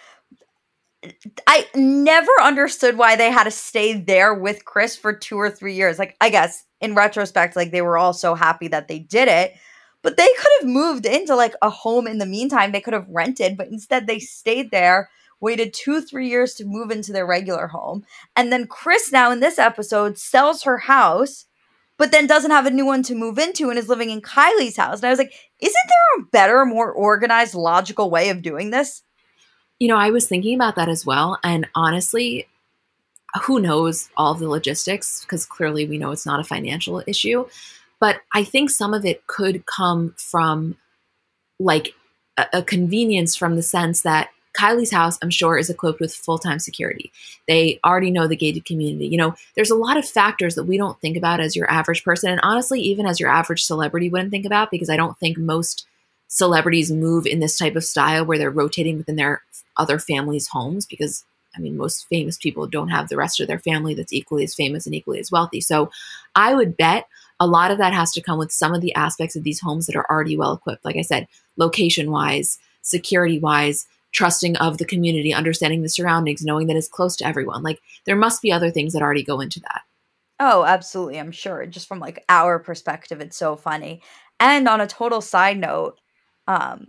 [1.48, 5.76] I never understood why they had to stay there with Kris for two or three
[5.76, 5.98] years.
[5.98, 9.56] Like, I guess in retrospect, like they were all so happy that they did it,
[10.02, 12.72] but they could have moved into like a home in the meantime.
[12.72, 15.10] They could have rented, but instead they stayed there,
[15.42, 18.06] waited two, three years to move into their regular home.
[18.36, 21.46] And then Kris, now in this episode, sells her house,
[21.98, 24.78] but then doesn't have a new one to move into and is living in Kylie's
[24.78, 25.00] house.
[25.00, 29.04] And I was like, isn't there a better, more organized, logical way of doing this?
[29.80, 31.38] You know, I was thinking about that as well.
[31.44, 32.48] And honestly,
[33.44, 37.46] who knows all the logistics because clearly we know it's not a financial issue.
[38.00, 40.78] But I think some of it could come from
[41.60, 41.94] like
[42.38, 46.40] a, a convenience from the sense that Kylie's house, I'm sure, is equipped with full
[46.40, 47.12] time security.
[47.48, 49.08] They already know the gated community.
[49.08, 52.04] You know, there's a lot of factors that we don't think about as your average
[52.04, 52.32] person.
[52.32, 55.86] And honestly, even as your average celebrity wouldn't think about because I don't think most
[56.28, 59.44] celebrities move in this type of style where they're rotating within their
[59.78, 63.60] other families' homes because I mean, most famous people don't have the rest of their
[63.60, 65.62] family that's equally as famous and equally as wealthy.
[65.62, 65.90] So
[66.36, 67.08] I would bet
[67.40, 69.88] a lot of that has to come with some of the aspects of these homes
[69.88, 70.86] that are already well equipped.
[70.86, 76.68] Like I said, location wise, security wise, trusting of the community, understanding the surroundings, knowing
[76.68, 77.64] that it's close to everyone.
[77.64, 79.82] Like there must be other things that already go into that.
[80.40, 81.20] Oh, absolutely.
[81.20, 81.66] I'm sure.
[81.66, 84.02] Just from like our perspective, it's so funny.
[84.40, 86.00] And on a total side note,
[86.48, 86.88] um,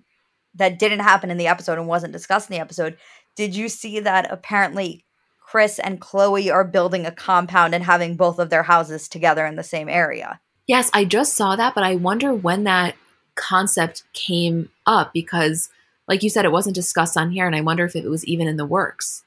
[0.54, 2.96] that didn't happen in the episode and wasn't discussed in the episode.
[3.36, 5.04] Did you see that apparently
[5.40, 9.56] Kris and Khloe are building a compound and having both of their houses together in
[9.56, 10.40] the same area?
[10.66, 12.94] Yes, I just saw that, but I wonder when that
[13.34, 15.68] concept came up because,
[16.06, 18.46] like you said, it wasn't discussed on here, and I wonder if it was even
[18.46, 19.24] in the works.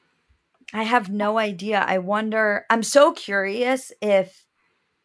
[0.72, 1.84] I have no idea.
[1.86, 2.64] I wonder.
[2.70, 4.46] I'm so curious if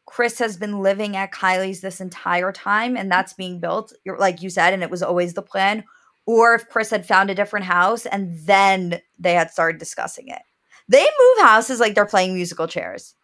[0.06, 4.50] Kris has been living at Kylie's this entire time and that's being built, like you
[4.50, 5.84] said, and it was always the plan,
[6.30, 10.44] or if Kris had found a different house and then they had started discussing it.
[10.88, 13.16] They move houses like they're playing musical chairs.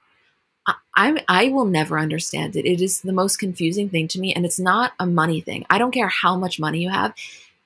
[0.95, 2.65] I I will never understand it.
[2.65, 5.67] It is the most confusing thing to me, and it's not a money thing.
[5.69, 7.13] I don't care how much money you have,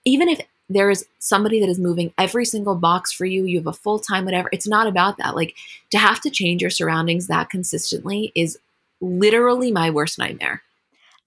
[0.03, 3.45] even if there is somebody that is moving every single box for you.
[3.45, 4.49] You have a full time whatever.
[4.51, 5.37] It's not about that.
[5.37, 5.55] Like
[5.91, 8.59] to have to change your surroundings that consistently is
[8.99, 10.63] literally my worst nightmare.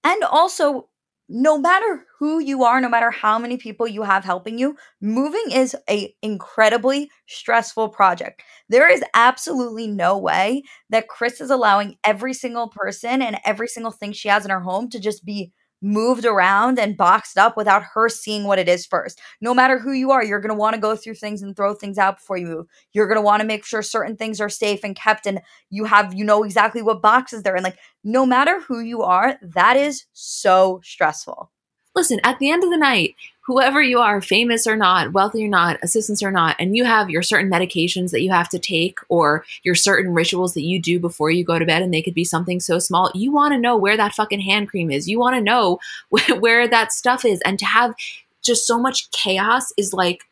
[0.05, 0.85] And also,
[1.29, 5.45] no matter who you are, no matter how many people you have helping you, moving
[5.53, 8.43] is a incredibly stressful project.
[8.69, 13.93] There is absolutely no way that Kris is allowing every single person and every single
[13.93, 17.83] thing she has in her home to just be moved around and boxed up without
[17.95, 19.21] her seeing what it is first.
[19.41, 21.75] No matter who you are, you're going to want to go through things and throw
[21.75, 22.67] things out before you move.
[22.93, 25.41] You're going to want to make sure certain things are safe and kept and
[25.71, 27.65] you have you know exactly what boxes they're in.
[27.65, 31.52] Like no matter who you are, that is so stressful.
[31.95, 35.49] Listen, at the end of the night, whoever you are, famous or not, wealthy or
[35.49, 38.99] not, assistants or not, and you have your certain medications that you have to take
[39.09, 42.15] or your certain rituals that you do before you go to bed, and they could
[42.15, 45.09] be something so small, you want to know where that fucking hand cream is.
[45.09, 45.79] You want to know
[46.39, 47.41] where, that stuff is.
[47.45, 47.95] And to have
[48.41, 50.23] just so much chaos is like,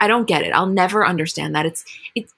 [0.00, 0.54] I don't get it.
[0.54, 1.66] I'll never understand that.
[1.66, 1.84] It's,
[2.14, 2.32] it's,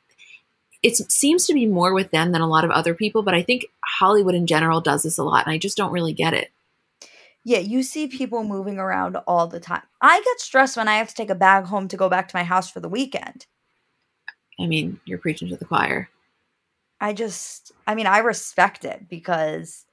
[0.82, 3.42] it seems to be more with them than a lot of other people, but I
[3.42, 3.66] think
[3.98, 6.50] Hollywood in general does this a lot, and I just don't really get it.
[7.44, 9.82] Yeah, you see people moving around all the time.
[10.00, 12.36] I get stressed when I have to take a bag home to go back to
[12.36, 13.46] my house for the weekend.
[14.58, 16.10] I mean, you're preaching to the choir.
[17.00, 19.86] I just, I mean, I respect it because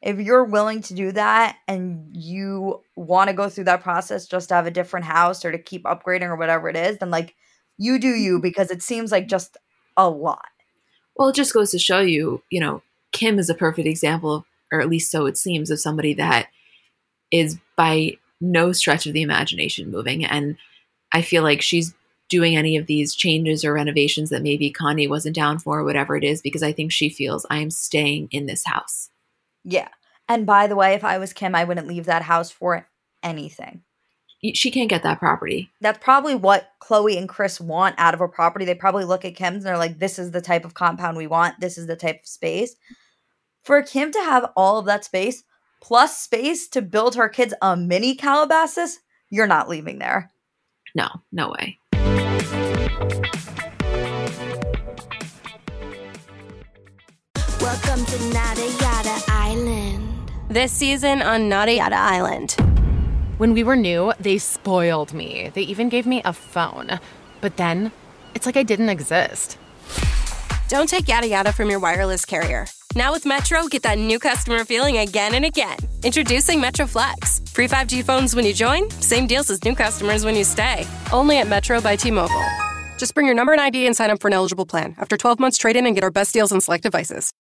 [0.00, 4.48] if you're willing to do that and you want to go through that process just
[4.48, 7.34] to have a different house or to keep upgrading or whatever it is, then like
[7.78, 8.42] you do you mm-hmm.
[8.42, 9.56] because it seems like just
[9.96, 10.46] a lot.
[11.16, 14.44] Well, it just goes to show you, you know, Kim is a perfect example, of,
[14.72, 16.48] or at least so it seems, of somebody that
[17.32, 20.24] is by no stretch of the imagination moving.
[20.24, 20.56] And
[21.12, 21.94] I feel like she's
[22.28, 26.16] doing any of these changes or renovations that maybe Kanye wasn't down for, or whatever
[26.16, 29.10] it is, because I think she feels I am staying in this house.
[29.64, 29.88] Yeah.
[30.28, 32.88] And by the way, if I was Kim, I wouldn't leave that house for
[33.22, 33.82] anything.
[34.54, 35.70] She can't get that property.
[35.80, 38.64] That's probably what Khloe and Kris want out of a property.
[38.64, 41.28] They probably look at Kim's and they're like, this is the type of compound we
[41.28, 41.60] want.
[41.60, 42.74] This is the type of space.
[43.62, 45.44] For Kim to have all of that space
[45.82, 50.30] plus space to build her kids a mini Calabasas, you're not leaving there.
[50.94, 51.78] No, no way.
[57.60, 60.30] Welcome to Nada Yada Island.
[60.48, 62.52] This season on Nada Yada Island.
[63.38, 65.50] When we were new, they spoiled me.
[65.52, 67.00] They even gave me a phone.
[67.40, 67.90] But then,
[68.34, 69.58] it's like I didn't exist.
[70.68, 72.66] Don't take yada yada from your wireless carrier.
[72.94, 75.78] Now with Metro, get that new customer feeling again and again.
[76.04, 77.40] Introducing Metro Flex.
[77.50, 80.86] Free 5G phones when you join, same deals as new customers when you stay.
[81.10, 82.44] Only at Metro by T Mobile.
[82.98, 84.94] Just bring your number and ID and sign up for an eligible plan.
[84.98, 87.32] After 12 months, trade in and get our best deals on select devices.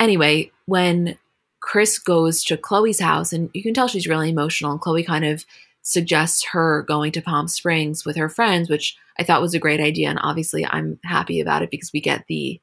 [0.00, 1.18] Anyway, when
[1.60, 5.26] Kris goes to Khloe's house, and you can tell she's really emotional, and Khloé kind
[5.26, 5.44] of
[5.88, 9.80] suggests her going to Palm Springs with her friends, which I thought was a great
[9.80, 10.10] idea.
[10.10, 12.60] And obviously, I'm happy about it because we get the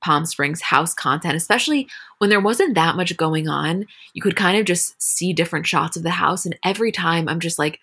[0.00, 1.86] Palm Springs house content, especially
[2.18, 3.86] when there wasn't that much going on.
[4.14, 6.44] You could kind of just see different shots of the house.
[6.44, 7.78] And every time I'm just like,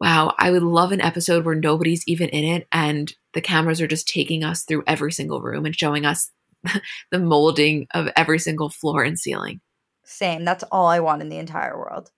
[0.00, 3.86] wow, I would love an episode where nobody's even in it and the cameras are
[3.86, 6.30] just taking us through every single room and showing us
[7.10, 9.60] the molding of every single floor and ceiling.
[10.04, 10.46] Same.
[10.46, 12.10] That's all I want in the entire world.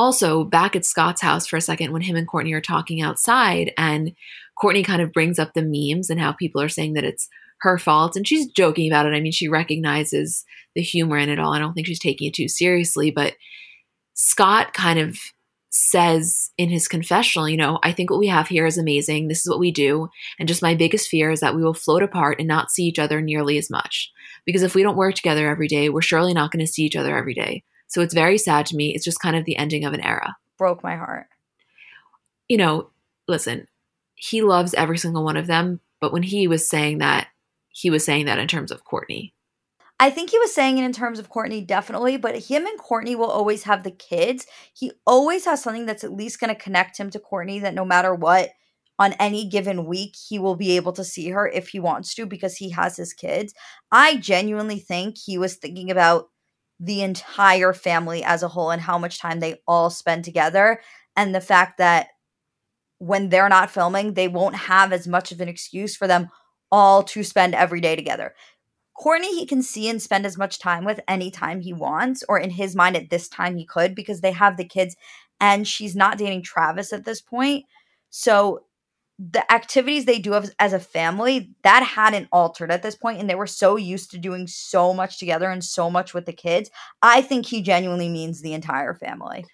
[0.00, 3.70] Also, back at Scott's house for a second when him and Kourtney are talking outside,
[3.76, 4.12] and
[4.58, 7.28] Kourtney kind of brings up the memes and how people are saying that it's
[7.60, 8.16] her fault.
[8.16, 9.12] And she's joking about it.
[9.12, 11.52] I mean, she recognizes the humor in it all.
[11.52, 13.34] I don't think she's taking it too seriously, but
[14.14, 15.18] Scott kind of
[15.68, 19.28] says in his confessional, you know, I think what we have here is amazing.
[19.28, 20.08] This is what we do.
[20.38, 22.98] And just my biggest fear is that we will float apart and not see each
[22.98, 24.10] other nearly as much.
[24.46, 26.96] Because if we don't work together every day, we're surely not going to see each
[26.96, 27.64] other every day.
[27.90, 28.94] So it's very sad to me.
[28.94, 30.36] It's just kind of the ending of an era.
[30.56, 31.26] Broke my heart.
[32.48, 32.90] You know,
[33.28, 33.66] listen,
[34.14, 35.80] he loves every single one of them.
[36.00, 37.28] But when he was saying that,
[37.68, 39.32] he was saying that in terms of Kourtney.
[39.98, 43.16] I think he was saying it in terms of Kourtney, definitely, but him and Kourtney
[43.16, 44.46] will always have the kids.
[44.72, 47.84] He always has something that's at least going to connect him to Kourtney that no
[47.84, 48.50] matter what,
[48.98, 52.24] on any given week, he will be able to see her if he wants to
[52.24, 53.52] because he has his kids.
[53.90, 56.28] I genuinely think he was thinking about
[56.80, 60.80] the entire family as a whole and how much time they all spend together
[61.14, 62.08] and the fact that
[62.98, 66.28] when they're not filming, they won't have as much of an excuse for them
[66.72, 68.34] all to spend every day together.
[68.98, 72.50] Kourtney, he can see and spend as much time with anytime he wants, or in
[72.50, 74.96] his mind at this time he could, because they have the kids
[75.40, 77.64] and she's not dating Travis at this point.
[78.10, 78.64] So
[79.20, 83.34] the activities they do as a family, that hadn't altered at this point, and they
[83.34, 86.70] were so used to doing so much together and so much with the kids.
[87.02, 89.44] I think he genuinely means the entire family.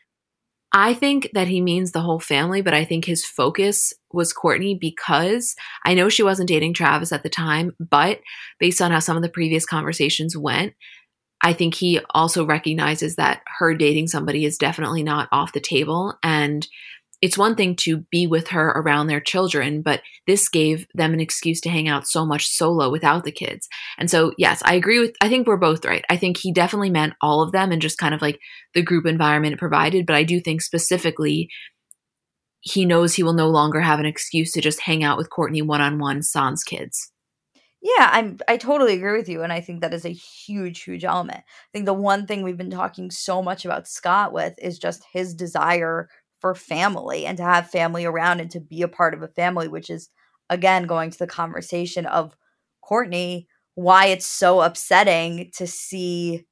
[0.73, 4.79] I think that he means the whole family, but I think his focus was Kourtney
[4.79, 8.21] because I know she wasn't dating Travis at the time, but
[8.61, 10.75] based on how some of the previous conversations went,
[11.43, 16.15] I think he also recognizes that her dating somebody is definitely not off the table.
[16.23, 16.67] And
[17.23, 21.21] it's one thing to be with her around their children, but this gave them an
[21.21, 23.69] excuse to hang out so much solo without the kids.
[23.99, 26.05] And so, yes, I agree with, I think we're both right.
[26.11, 28.39] I think he definitely meant all of them and just kind of like
[28.75, 30.05] the group environment it provided.
[30.05, 31.49] But I do think specifically,
[32.61, 35.65] he knows he will no longer have an excuse to just hang out with Kourtney
[35.65, 37.13] one on one sans kids.
[37.81, 41.05] Yeah, I'm I totally agree with you and I think that is a huge huge
[41.05, 41.39] element.
[41.39, 45.05] I think the one thing we've been talking so much about Scott with is just
[45.13, 46.09] his desire
[46.47, 49.67] for family and to have family around and to be a part of a family,
[49.67, 50.11] which is
[50.49, 52.37] again going to the conversation of
[52.89, 56.47] Kourtney, why it's so upsetting to see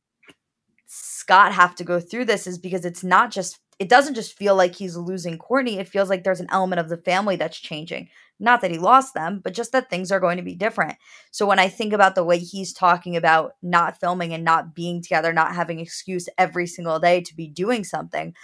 [0.86, 4.56] Scott have to go through this is because it's not just it doesn't just feel
[4.56, 5.78] like he's losing Kourtney.
[5.78, 8.08] It feels like there's an element of the family that's changing.
[8.40, 10.96] Not that he lost them, but just that things are going to be different.
[11.30, 15.02] So when I think about the way he's talking about not filming and not being
[15.02, 18.34] together, not having excuse every single day to be doing something,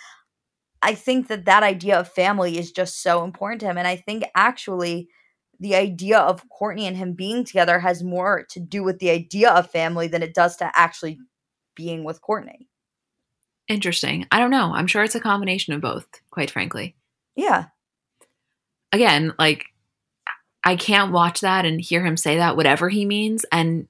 [0.83, 3.77] I think that that idea of family is just so important to him.
[3.79, 5.09] And I think actually
[5.59, 9.51] the idea of Kourtney and him being together has more to do with the idea
[9.51, 11.21] of family than it does to actually
[11.75, 12.67] being with Kourtney.
[13.69, 14.27] Interesting.
[14.33, 14.73] I don't know.
[14.75, 16.97] I'm sure it's a combination of both, quite frankly.
[17.37, 17.67] Yeah.
[18.91, 19.67] Again, like
[20.65, 23.87] I can't watch that and hear him say that, whatever he means, and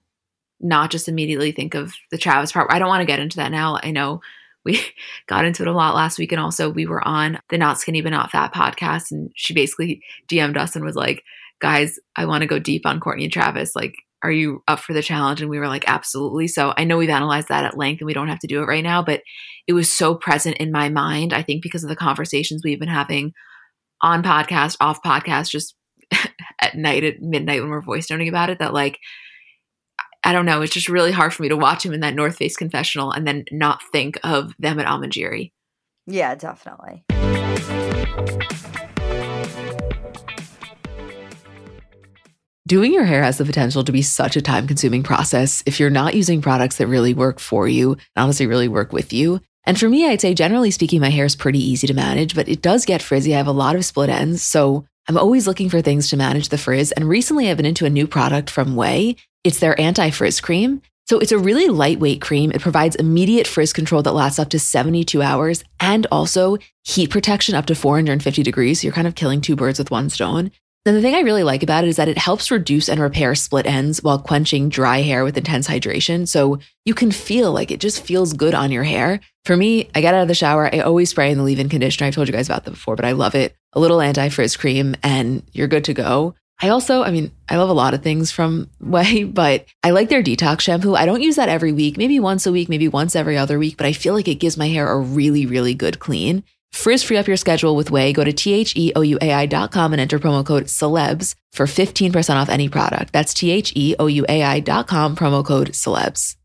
[0.61, 2.71] not just immediately think of the Travis part.
[2.71, 3.79] I don't want to get into that now.
[3.83, 4.21] I know
[4.65, 4.85] we
[5.27, 8.01] got into it a lot last week, and also we were on the Not Skinny
[8.01, 11.23] But Not Fat podcast, and she basically DM'd us and was like,
[11.61, 13.77] guys, I want to go deep on Kourtney and Travis.
[13.77, 15.41] Like, are you up for the challenge?
[15.41, 16.47] And we were like, absolutely.
[16.47, 18.67] So I know we've analyzed that at length and we don't have to do it
[18.67, 19.23] right now, but
[19.67, 22.89] it was so present in my mind, I think, because of the conversations we've been
[22.89, 23.33] having
[24.03, 25.75] on podcast, off podcast, just
[26.61, 28.99] at night at midnight when we're voice noting about it, that like,
[30.23, 32.37] I don't know, it's just really hard for me to watch him in that North
[32.37, 35.53] Face confessional and then not think of them at Amangiri.
[36.07, 37.05] Yeah, definitely.
[42.67, 45.91] Doing your hair has the potential to be such a time consuming process if you're
[45.91, 49.41] not using products that really work for you and honestly really work with you.
[49.65, 52.49] And for me, I'd say generally speaking, my hair is pretty easy to manage, but
[52.49, 53.35] it does get frizzy.
[53.35, 54.43] I have a lot of split ends.
[54.43, 56.93] So I'm always looking for things to manage the frizz.
[56.93, 59.17] And recently I've been into a new product from Ouai.
[59.45, 60.83] It's their anti frizz cream.
[61.09, 62.53] So it's a really lightweight cream.
[62.53, 67.57] It provides immediate frizz control that lasts up to 72 hours and also heat protection
[67.57, 68.81] up to 450 degrees.
[68.81, 70.53] So you're kind of killing two birds with one stone.
[70.87, 73.35] And the thing I really like about it is that it helps reduce and repair
[73.35, 76.27] split ends while quenching dry hair with intense hydration.
[76.27, 79.21] So you can feel like it just feels good on your hair.
[79.45, 81.69] For me, I get out of the shower, I always spray in the leave in
[81.69, 82.07] conditioner.
[82.07, 83.57] I've told you guys about that before, but I love it.
[83.73, 86.35] A little anti frizz cream, and you're good to go.
[86.63, 90.11] I also, I mean, I love a lot of things from Ouai, but I like
[90.11, 90.95] their detox shampoo.
[90.95, 93.77] I don't use that every week, maybe once a week, maybe once every other week,
[93.77, 96.45] but I feel like it gives my hair a really, really good clean.
[96.73, 98.15] Frizz free up your schedule with Ouai.
[98.15, 103.13] Go to T-H-E-O-U-A-I.com and enter promo code celebs for 15% off any product.
[103.13, 106.37] That's T-H-E-O-U-A-I.com, promo code celebs.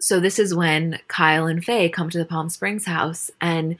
[0.00, 3.76] So this is when Kyle and Faye come to the Palm Springs house and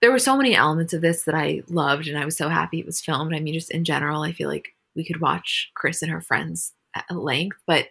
[0.00, 2.80] there were so many elements of this that I loved and I was so happy
[2.80, 3.34] it was filmed.
[3.34, 6.72] I mean, just in general, I feel like we could watch Kris and her friends
[6.94, 7.86] at length, but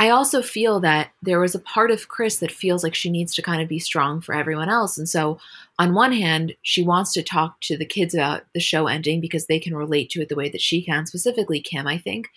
[0.00, 3.34] I also feel that there was a part of Kris that feels like she needs
[3.34, 4.96] to kind of be strong for everyone else.
[4.96, 5.38] And so,
[5.78, 9.46] on one hand, she wants to talk to the kids about the show ending because
[9.46, 12.28] they can relate to it the way that she can, specifically Kim, I think.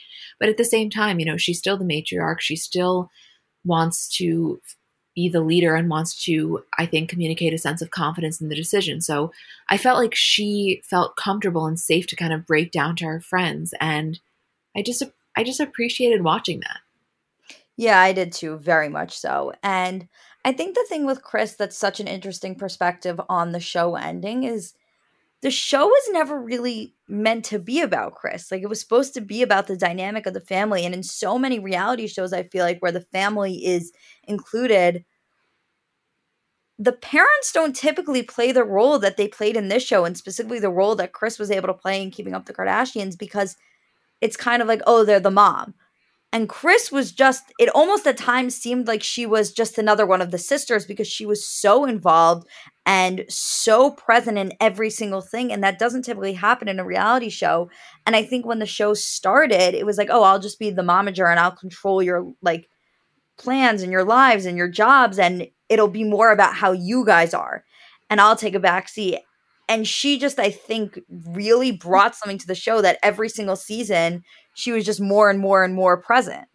[0.42, 2.42] But at the same time, you know, she's still the matriarch.
[2.42, 3.10] She still
[3.64, 4.60] wants to
[5.16, 8.56] be the leader and wants to, I think, communicate a sense of confidence in the
[8.56, 9.02] decision.
[9.02, 9.32] So
[9.70, 13.20] I felt like she felt comfortable and safe to kind of break down to her
[13.20, 13.74] friends.
[13.80, 14.20] And
[14.76, 15.04] I just,
[15.38, 16.80] I just appreciated watching that.
[17.76, 19.54] Yeah, I did too, very much so.
[19.64, 20.08] And
[20.46, 24.44] I think the thing with Kris that's such an interesting perspective on the show ending
[24.44, 24.74] is
[25.44, 28.50] the show was never really meant to be about Kris.
[28.50, 30.86] Like it was supposed to be about the dynamic of the family.
[30.86, 33.92] And in so many reality shows, I feel like where the family is
[34.24, 35.04] included,
[36.80, 40.60] the parents don't typically play the role that they played in this show, and specifically
[40.60, 43.58] the role that Kris was able to play in Keeping Up the Kardashians, because
[44.22, 45.74] it's kind of like, oh, they're the mom.
[46.34, 50.20] And Kris was just, it almost at times seemed like she was just another one
[50.20, 52.48] of the sisters because she was so involved
[52.88, 55.54] and so present in every single thing.
[55.54, 57.70] And that doesn't typically happen in a reality show.
[58.08, 60.82] And I think when the show started, it was like, oh, I'll just be the
[60.82, 62.68] momager and I'll control your like
[63.38, 65.20] plans and your lives and your jobs.
[65.20, 67.64] And it'll be more about how you guys are.
[68.10, 69.20] And I'll take a back seat.
[69.70, 74.24] And she just, I think, really brought something to the show that every single season
[74.54, 76.48] she was just more and more and more present.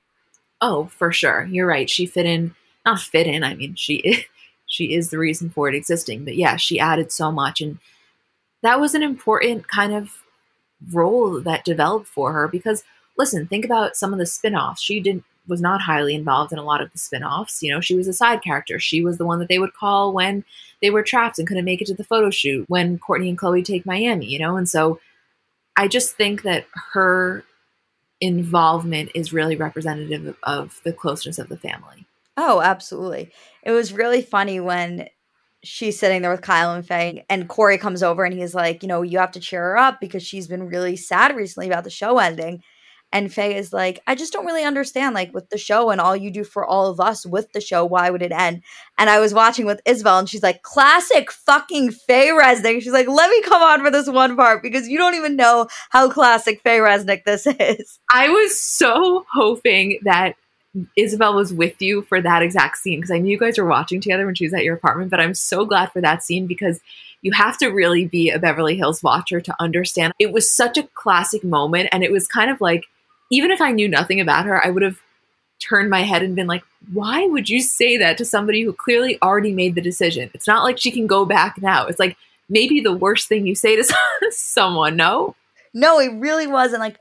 [0.61, 1.45] Oh, for sure.
[1.51, 1.89] You're right.
[1.89, 3.45] She fit in, not fit in.
[3.45, 4.25] I mean, she is,
[4.67, 6.25] she is the reason for it existing.
[6.25, 7.79] But yeah, she added so much and
[8.63, 10.23] that was an important kind of
[10.93, 12.85] role that developed for her because
[13.17, 14.81] listen, think about some of the spin-offs.
[14.81, 17.63] She didn't was not highly involved in a lot of the spin-offs.
[17.63, 18.79] You know, she was a side character.
[18.79, 20.45] She was the one that they would call when
[20.83, 23.65] they were trapped and couldn't make it to the photo shoot, when Kourtney and Khloe
[23.65, 24.59] take Miami, you know?
[24.59, 25.01] And so
[25.77, 27.45] I just think that her
[28.21, 32.07] involvement is really representative of the closeness of the family.
[32.37, 33.33] Oh, absolutely.
[33.63, 35.09] It was really funny when
[35.65, 38.89] she's sitting there with Kyle and Faye, and Corey comes over and he's like, you
[38.89, 41.91] know, you have to cheer her up because she's been really sad recently about the
[41.91, 42.63] show ending.
[43.11, 46.15] And Faye is like, I just don't really understand, like, with the show and all
[46.15, 48.63] you do for all of us with the show, why would it end?
[48.99, 52.83] And I was watching with Isabel, and she's like, classic fucking Faye Resnick.
[52.83, 55.69] She's like, let me come on for this one part because you don't even know
[55.91, 57.99] how classic Faye Resnick this is.
[58.13, 60.35] I was so hoping that
[60.97, 64.01] Isabel was with you for that exact scene because I knew you guys were watching
[64.01, 65.11] together when she was at your apartment.
[65.11, 66.81] But I'm so glad for that scene because
[67.23, 70.13] you have to really be a Beverly Hills watcher to understand.
[70.19, 72.87] It was such a classic moment, and it was kind of like,
[73.31, 75.01] even if I knew nothing about her, I would have
[75.61, 76.63] turned my head and been like,
[76.93, 80.31] why would you say that to somebody who clearly already made the decision?
[80.35, 81.87] It's not like she can go back now.
[81.87, 82.17] It's like
[82.49, 83.95] maybe the worst thing you say to
[84.31, 85.35] someone, no?
[85.75, 86.81] No, it really wasn't.
[86.81, 86.99] Like,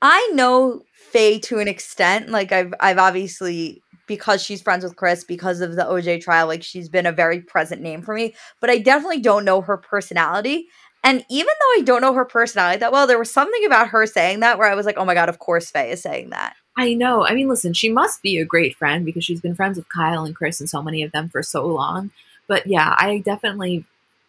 [0.00, 2.30] I know Faye to an extent.
[2.30, 6.62] Like, I've, I've obviously, because she's friends with Kris, because of the OJ trial, like,
[6.62, 8.34] she's been a very present name for me.
[8.60, 10.68] But I definitely don't know her personality.
[11.04, 14.06] And even though I don't know her personality that well, there was something about her
[14.06, 16.54] saying that where I was like, oh my God, of course Faye is saying that.
[16.76, 17.26] I know.
[17.26, 20.24] I mean, listen, she must be a great friend because she's been friends with Kyle
[20.24, 22.10] and Kris and so many of them for so long.
[22.48, 23.84] But yeah, I definitely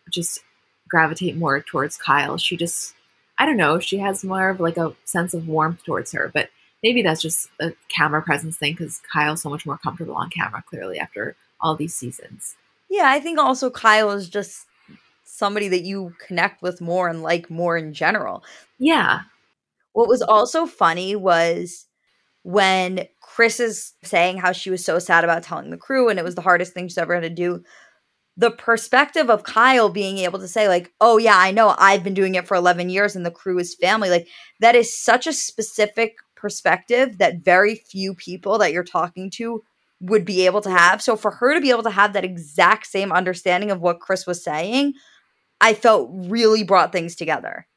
[0.10, 0.44] just
[0.90, 2.38] gravitate more towards Kyle.
[2.38, 2.96] She just,
[3.38, 6.30] I don't know, she has more of like a sense of warmth towards her.
[6.34, 6.50] But
[6.84, 10.64] maybe that's just a camera presence thing because Kyle's so much more comfortable on camera,
[10.68, 12.56] clearly, after all these seasons.
[12.90, 14.68] Yeah, I think also Kyle is just
[15.34, 18.44] somebody that you connect with more and like more in general.
[18.78, 19.22] Yeah.
[19.94, 21.88] What was also funny was
[22.44, 26.26] when Kris is saying how she was so sad about telling the crew and it
[26.26, 27.64] was the hardest thing she's ever had to do.
[28.38, 32.14] The perspective of Kyle being able to say, like, oh, yeah, I know I've been
[32.14, 34.28] doing it for 11 years and the crew is family, like,
[34.60, 39.64] that is such a specific perspective that very few people that you're talking to
[40.00, 41.02] would be able to have.
[41.02, 44.28] So for her to be able to have that exact same understanding of what Kris
[44.28, 44.94] was saying,
[45.64, 47.68] I felt really brought things together.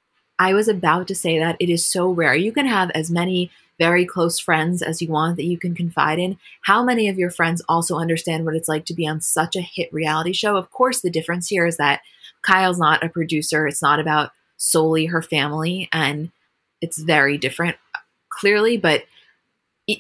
[0.41, 2.35] I was about to say that it is so rare.
[2.35, 6.19] You can have as many very close friends as you want that you can confide
[6.19, 6.37] in.
[6.63, 9.61] How many of your friends also understand what it's like to be on such a
[9.61, 10.57] hit reality show?
[10.57, 12.01] Of course, the difference here is that
[12.43, 16.33] Kyle's not a producer, it's not about solely her family, and
[16.81, 17.77] it's very different,
[18.31, 19.05] clearly, but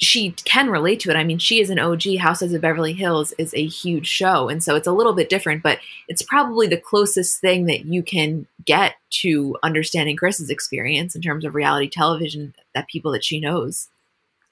[0.00, 1.16] she can relate to it.
[1.16, 2.16] I mean, she is an OG.
[2.18, 4.48] Houses of Beverly Hills is a huge show.
[4.48, 5.78] And so it's a little bit different, but
[6.08, 11.44] it's probably the closest thing that you can get to understanding Kris's experience in terms
[11.44, 13.88] of reality television that people that she knows.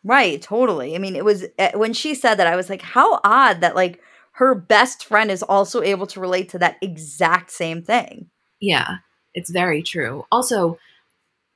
[0.04, 0.94] Right, totally.
[0.94, 3.74] I mean, it was eh, when she said that, I was like, how odd that
[3.74, 4.00] like
[4.32, 8.30] her best friend is also able to relate to that exact same thing.
[8.60, 8.96] Yeah,
[9.32, 10.26] it's very true.
[10.30, 10.78] Also,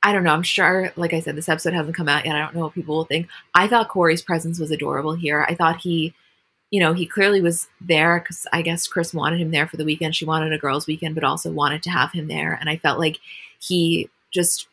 [0.09, 0.33] I don't know.
[0.33, 2.35] I'm sure, like I said, this episode hasn't come out yet.
[2.35, 3.29] I don't know what people will think.
[3.55, 5.45] I thought Corey's presence was adorable here.
[5.47, 6.15] I thought he,
[6.71, 9.85] you know, he clearly was there because I guess Kris wanted him there for the
[9.85, 10.17] weekend.
[10.17, 12.55] She wanted a girls' weekend, but also wanted to have him there.
[12.55, 13.19] And I felt like
[13.61, 14.67] he just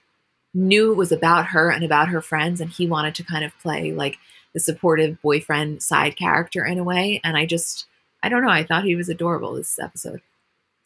[0.53, 3.51] knew it was about her and about her friends, and he wanted to kind of
[3.59, 4.17] play like
[4.53, 7.19] the supportive boyfriend side character in a way.
[7.25, 7.87] And I just,
[8.23, 8.51] I don't know.
[8.51, 10.21] I thought he was adorable this episode.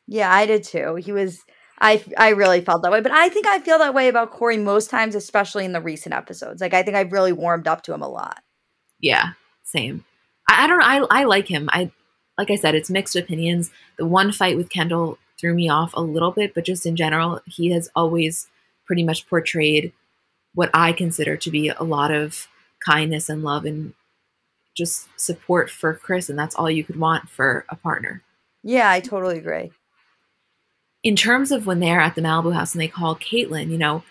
[0.08, 0.96] Yeah, I did too.
[0.96, 1.46] He was
[1.82, 4.58] I I really felt that way, but I think I feel that way about Corey
[4.58, 6.62] most times, especially in the recent episodes.
[6.62, 8.42] Like I think I've really warmed up to him a lot.
[9.00, 9.32] Yeah,
[9.64, 10.04] same.
[10.50, 10.86] I, I don't know.
[10.86, 11.70] I I like him.
[11.72, 11.92] I
[12.38, 13.72] like I said, it's mixed opinions.
[13.98, 17.42] The one fight with Kendall threw me off a little bit, but just in general,
[17.46, 18.48] he has always
[18.86, 19.94] pretty much portrayed
[20.54, 22.48] what I consider to be a lot of
[22.86, 23.94] kindness and love and
[24.76, 28.22] just support for Kris, and that's all you could want for a partner.
[28.64, 29.72] Yeah, I totally agree
[31.04, 34.04] in terms of when they're at the Malibu house and they call Caitlyn, you know,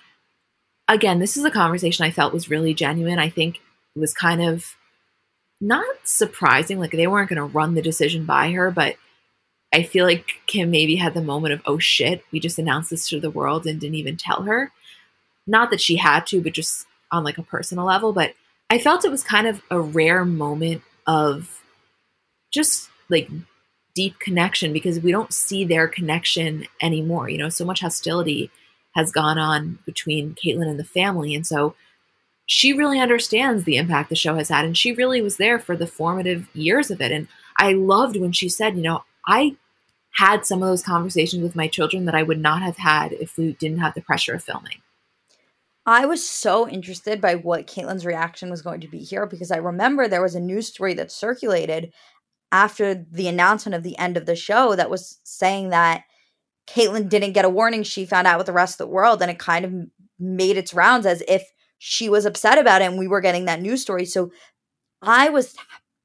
[0.89, 3.19] again, this is a conversation I felt was really genuine.
[3.19, 3.61] I think
[3.95, 4.77] it was kind of
[5.61, 6.79] not surprising.
[6.79, 8.97] Like they weren't going to run the decision by her, but
[9.73, 13.09] I feel like Kim maybe had the moment of, oh shit, we just announced this
[13.11, 14.73] to the world and didn't even tell her.
[15.47, 18.13] Not that she had to, but just on like a personal level.
[18.13, 18.35] But
[18.71, 21.63] I felt it was kind of a rare moment of
[22.51, 23.29] just like
[23.99, 27.29] deep connection because we don't see their connection anymore.
[27.29, 28.49] You know, so much hostility
[28.95, 31.35] has gone on between Caitlyn and the family.
[31.35, 31.75] And so
[32.47, 34.65] she really understands the impact the show has had.
[34.65, 37.11] And she really was there for the formative years of it.
[37.11, 37.27] And
[37.57, 39.57] I loved when she said, you know, I
[40.13, 43.37] had some of those conversations with my children that I would not have had if
[43.37, 44.81] we didn't have the pressure of filming.
[45.87, 49.57] I was so interested by what Caitlyn's reaction was going to be here because I
[49.57, 51.93] remember there was a news story that circulated
[52.51, 56.05] after the announcement of the end of the show that was saying that
[56.67, 57.83] Caitlyn didn't get a warning.
[57.83, 59.73] She found out with the rest of the world, and it kind of
[60.19, 63.63] made its rounds as if she was upset about it, and we were getting that
[63.63, 64.05] news story.
[64.05, 64.33] So
[65.01, 65.55] I was,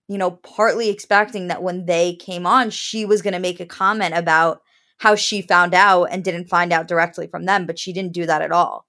[0.08, 3.66] you know, partly expecting that when they came on, she was going to make a
[3.66, 4.62] comment about
[5.00, 8.26] how she found out and didn't find out directly from them, but she didn't do
[8.26, 8.86] that at all.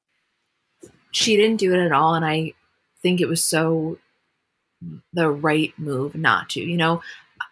[1.11, 2.53] She didn't do it at all, and I
[3.03, 3.99] think it was so
[5.13, 6.61] the right move not to.
[6.61, 7.03] You know,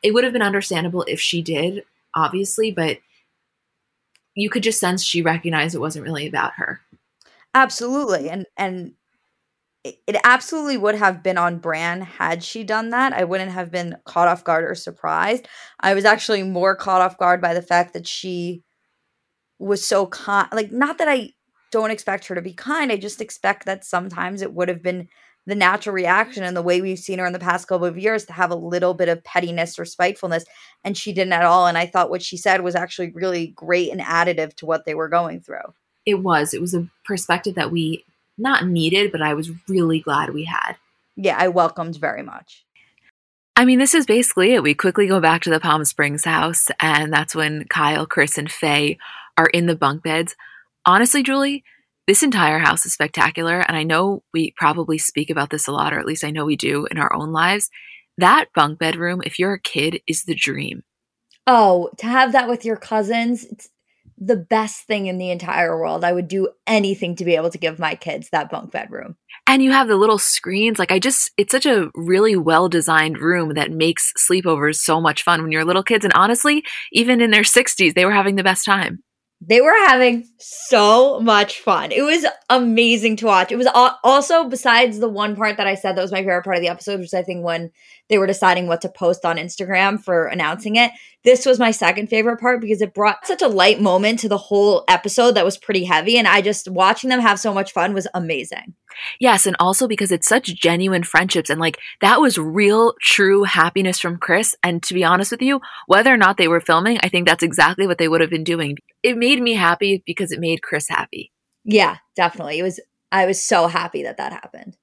[0.03, 1.85] it would have been understandable if she did,
[2.15, 2.99] obviously, but
[4.35, 6.81] you could just sense she recognized it wasn't really about her.
[7.55, 8.31] Absolutely.
[8.31, 8.93] And and
[9.85, 13.13] it, absolutely would have been on brand had she done that.
[13.13, 15.49] I wouldn't have been caught off guard or surprised.
[15.81, 18.63] I was actually more caught off guard by the fact that she
[19.59, 20.49] was so kind.
[20.53, 21.31] Like, not that I
[21.73, 22.93] don't expect her to be kind.
[22.93, 25.09] I just expect that sometimes it would have been
[25.47, 28.25] the natural reaction and the way we've seen her in the past couple of years
[28.27, 30.45] to have a little bit of pettiness or spitefulness.
[30.85, 31.67] And she didn't at all.
[31.67, 34.95] And I thought what she said was actually really great and additive to what they
[34.95, 35.75] were going through.
[36.07, 36.55] It was.
[36.55, 38.05] It was a perspective that we
[38.39, 40.77] not needed, but I was really glad we had.
[41.17, 42.65] Yeah, I welcomed very much.
[43.55, 44.63] I mean, this is basically it.
[44.63, 48.51] We quickly go back to the Palm Springs house, and that's when Kyle, Kris, and
[48.51, 48.99] Faye
[49.37, 50.35] are in the bunk beds.
[50.87, 51.63] Honestly, Julie,
[52.07, 53.61] this entire house is spectacular.
[53.61, 56.45] And I know we probably speak about this a lot, or at least I know
[56.45, 57.71] we do in our own lives.
[58.19, 60.83] That bunk bedroom, if you're a kid, is the dream.
[61.47, 63.69] Oh, to have that with your cousins, it's
[64.19, 66.05] the best thing in the entire world.
[66.05, 69.17] I would do anything to be able to give my kids that bunk bedroom.
[69.49, 70.79] And you have the little screens.
[70.79, 75.25] Like, I just, it's such a really well designed room that makes sleepovers so much
[75.25, 76.05] fun when you're little kids.
[76.05, 79.03] And honestly, even in their 60s, they were having the best time
[79.45, 81.91] they were having so much fun.
[81.91, 83.51] It was amazing to watch.
[83.51, 83.67] It was
[84.05, 86.69] also besides the one part that I said that was my favorite part of the
[86.69, 87.73] episode, which I think when
[88.13, 90.93] they were deciding what to post on Instagram for announcing it.
[91.25, 94.37] This was my second favorite part because it brought such a light moment to the
[94.37, 96.19] whole episode that was pretty heavy.
[96.19, 98.75] And I just watching them have so much fun was amazing.
[99.19, 99.47] Yes.
[99.47, 101.49] And also because it's such genuine friendships.
[101.49, 104.55] And like that was real, true happiness from Kris.
[104.63, 107.43] And to be honest with you, whether or not they were filming, I think that's
[107.43, 108.77] exactly what they would have been doing.
[109.03, 111.33] It made me happy because it made Kris happy.
[111.65, 112.59] Yeah, definitely.
[112.59, 112.79] It was,
[113.11, 114.77] I was so happy that that happened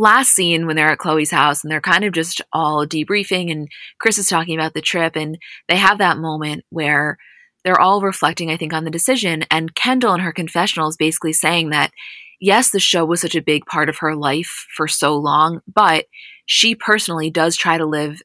[0.00, 3.68] last scene when they're at Khloe's house and they're kind of just all debriefing and
[3.98, 5.36] Kris is talking about the trip and
[5.68, 7.18] they have that moment where
[7.64, 9.44] they're all reflecting, I think, on the decision.
[9.50, 11.92] And Kendall in her confessional is basically saying that,
[12.40, 16.06] yes, the show was such a big part of her life for so long, but
[16.46, 18.22] she personally does try to live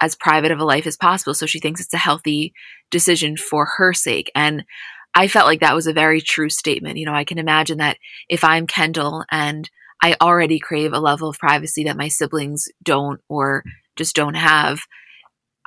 [0.00, 1.34] as private of a life as possible.
[1.34, 2.54] So she thinks it's a healthy
[2.92, 4.30] decision for her sake.
[4.36, 4.64] And
[5.12, 6.98] I felt like that was a very true statement.
[6.98, 7.96] You know, I can imagine that
[8.28, 9.68] if I'm Kendall and
[10.02, 13.64] I already crave a level of privacy that my siblings don't or
[13.96, 14.80] just don't have,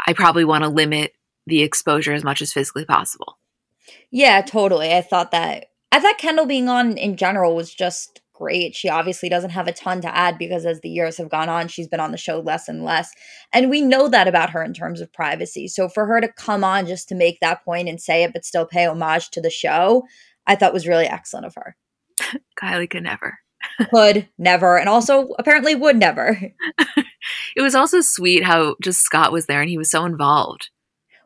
[0.05, 1.13] I probably want to limit
[1.47, 3.38] the exposure as much as physically possible.
[4.11, 4.93] Yeah, totally.
[4.93, 8.75] I thought that I thought Kendall being on in general was just great.
[8.75, 11.67] She obviously doesn't have a ton to add because as the years have gone on,
[11.67, 13.11] she's been on the show less and less.
[13.51, 15.67] And we know that about her in terms of privacy.
[15.67, 18.45] So for her to come on just to make that point and say it, but
[18.45, 20.03] still pay homage to the show,
[20.47, 21.75] I thought was really excellent of her.
[22.59, 23.39] Kylie could never
[23.89, 26.39] could never, and also apparently would never.
[27.55, 30.70] it was also sweet how just Scott was there and he was so involved.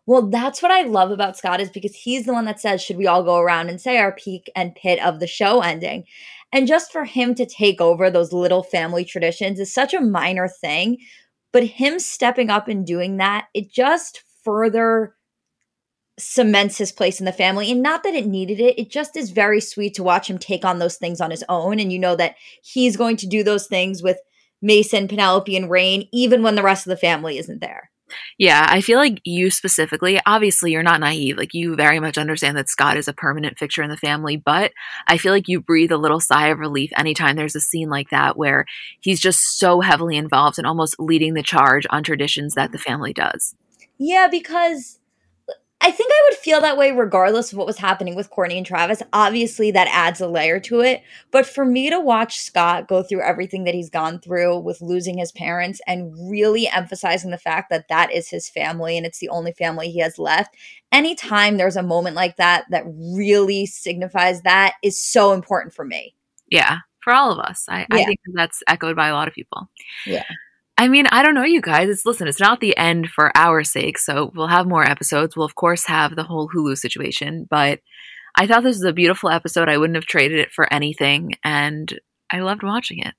[0.05, 2.97] Well, that's what I love about Scott is because he's the one that says, should
[2.97, 6.03] we all go around and say our peak and pit of the show ending?
[6.51, 10.47] And just for him to take over those little family traditions is such a minor
[10.47, 10.97] thing.
[11.53, 15.15] But him stepping up and doing that, it just further
[16.19, 17.71] cements his place in the family.
[17.71, 20.63] And not that it needed it, it just is very sweet to watch him take
[20.63, 21.79] on those things on his own.
[21.79, 24.17] And you know that he's going to do those things with
[24.61, 27.89] Mason, Penelope, and Reign even when the rest of the family isn't there.
[28.37, 31.37] Yeah, I feel like you specifically, obviously, you're not naive.
[31.37, 34.71] Like, you very much understand that Scott is a permanent fixture in the family, but
[35.07, 38.09] I feel like you breathe a little sigh of relief anytime there's a scene like
[38.09, 38.65] that where
[38.99, 43.13] he's just so heavily involved and almost leading the charge on traditions that the family
[43.13, 43.55] does.
[43.97, 44.99] Yeah, because
[45.85, 48.65] I think I would feel that way regardless of what was happening with Kourtney and
[48.65, 49.03] Travis.
[49.11, 51.01] Obviously, that adds a layer to it.
[51.29, 55.17] But for me to watch Scott go through everything that he's gone through with losing
[55.17, 59.27] his parents and really emphasizing the fact that that is his family and it's the
[59.27, 60.55] only family he has left,
[60.93, 66.15] anytime there's a moment like that that really signifies that is so important for me.
[66.47, 67.65] Yeah, for all of us.
[67.67, 67.85] I, yeah.
[67.91, 69.69] I think that's echoed by a lot of people.
[70.05, 70.23] Yeah.
[70.77, 71.89] I mean, I don't know, you guys.
[71.89, 73.97] It's listen, it's not the end for our sake.
[73.97, 75.35] So we'll have more episodes.
[75.35, 77.79] We'll of course have the whole Hulu situation, but
[78.35, 79.69] I thought this was a beautiful episode.
[79.69, 81.99] I wouldn't have traded it for anything, and
[82.31, 83.13] I loved watching it.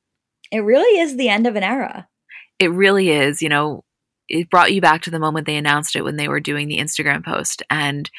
[0.51, 2.09] It really is the end of an era.
[2.59, 3.41] It really is.
[3.41, 3.85] You know,
[4.29, 6.79] it brought you back to the moment they announced it when they were doing the
[6.79, 8.11] Instagram post, and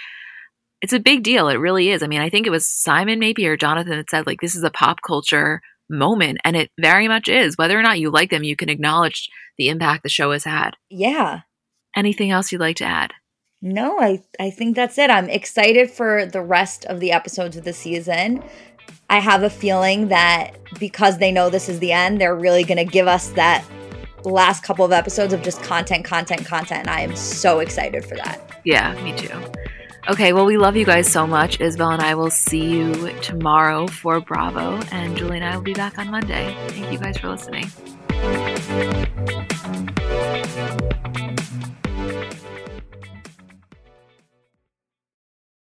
[0.82, 1.50] it's a big deal.
[1.50, 2.04] It really is.
[2.04, 4.64] I mean, I think it was Simon maybe or Jonathan that said like this is
[4.64, 7.58] a pop culture moment and it very much is.
[7.58, 10.72] Whether or not you like them you can acknowledge the impact the show has had.
[10.90, 11.42] Yeah.
[11.96, 13.14] Anything else you'd like to add?
[13.62, 15.10] No i i think that's it.
[15.10, 18.44] I'm excited for the rest of the episodes of the season.
[19.10, 22.78] I have a feeling that because they know this is the end they're really going
[22.78, 23.66] to give us that
[24.24, 28.16] last couple of episodes of just content content content and i am so excited for
[28.16, 28.62] that.
[28.66, 29.30] Yeah me too
[30.08, 31.60] Okay, well, we love you guys so much.
[31.60, 35.74] Isabel and I will see you tomorrow for Bravo, and Julie and I will be
[35.74, 36.56] back on Monday.
[36.70, 37.72] Thank you guys for listening.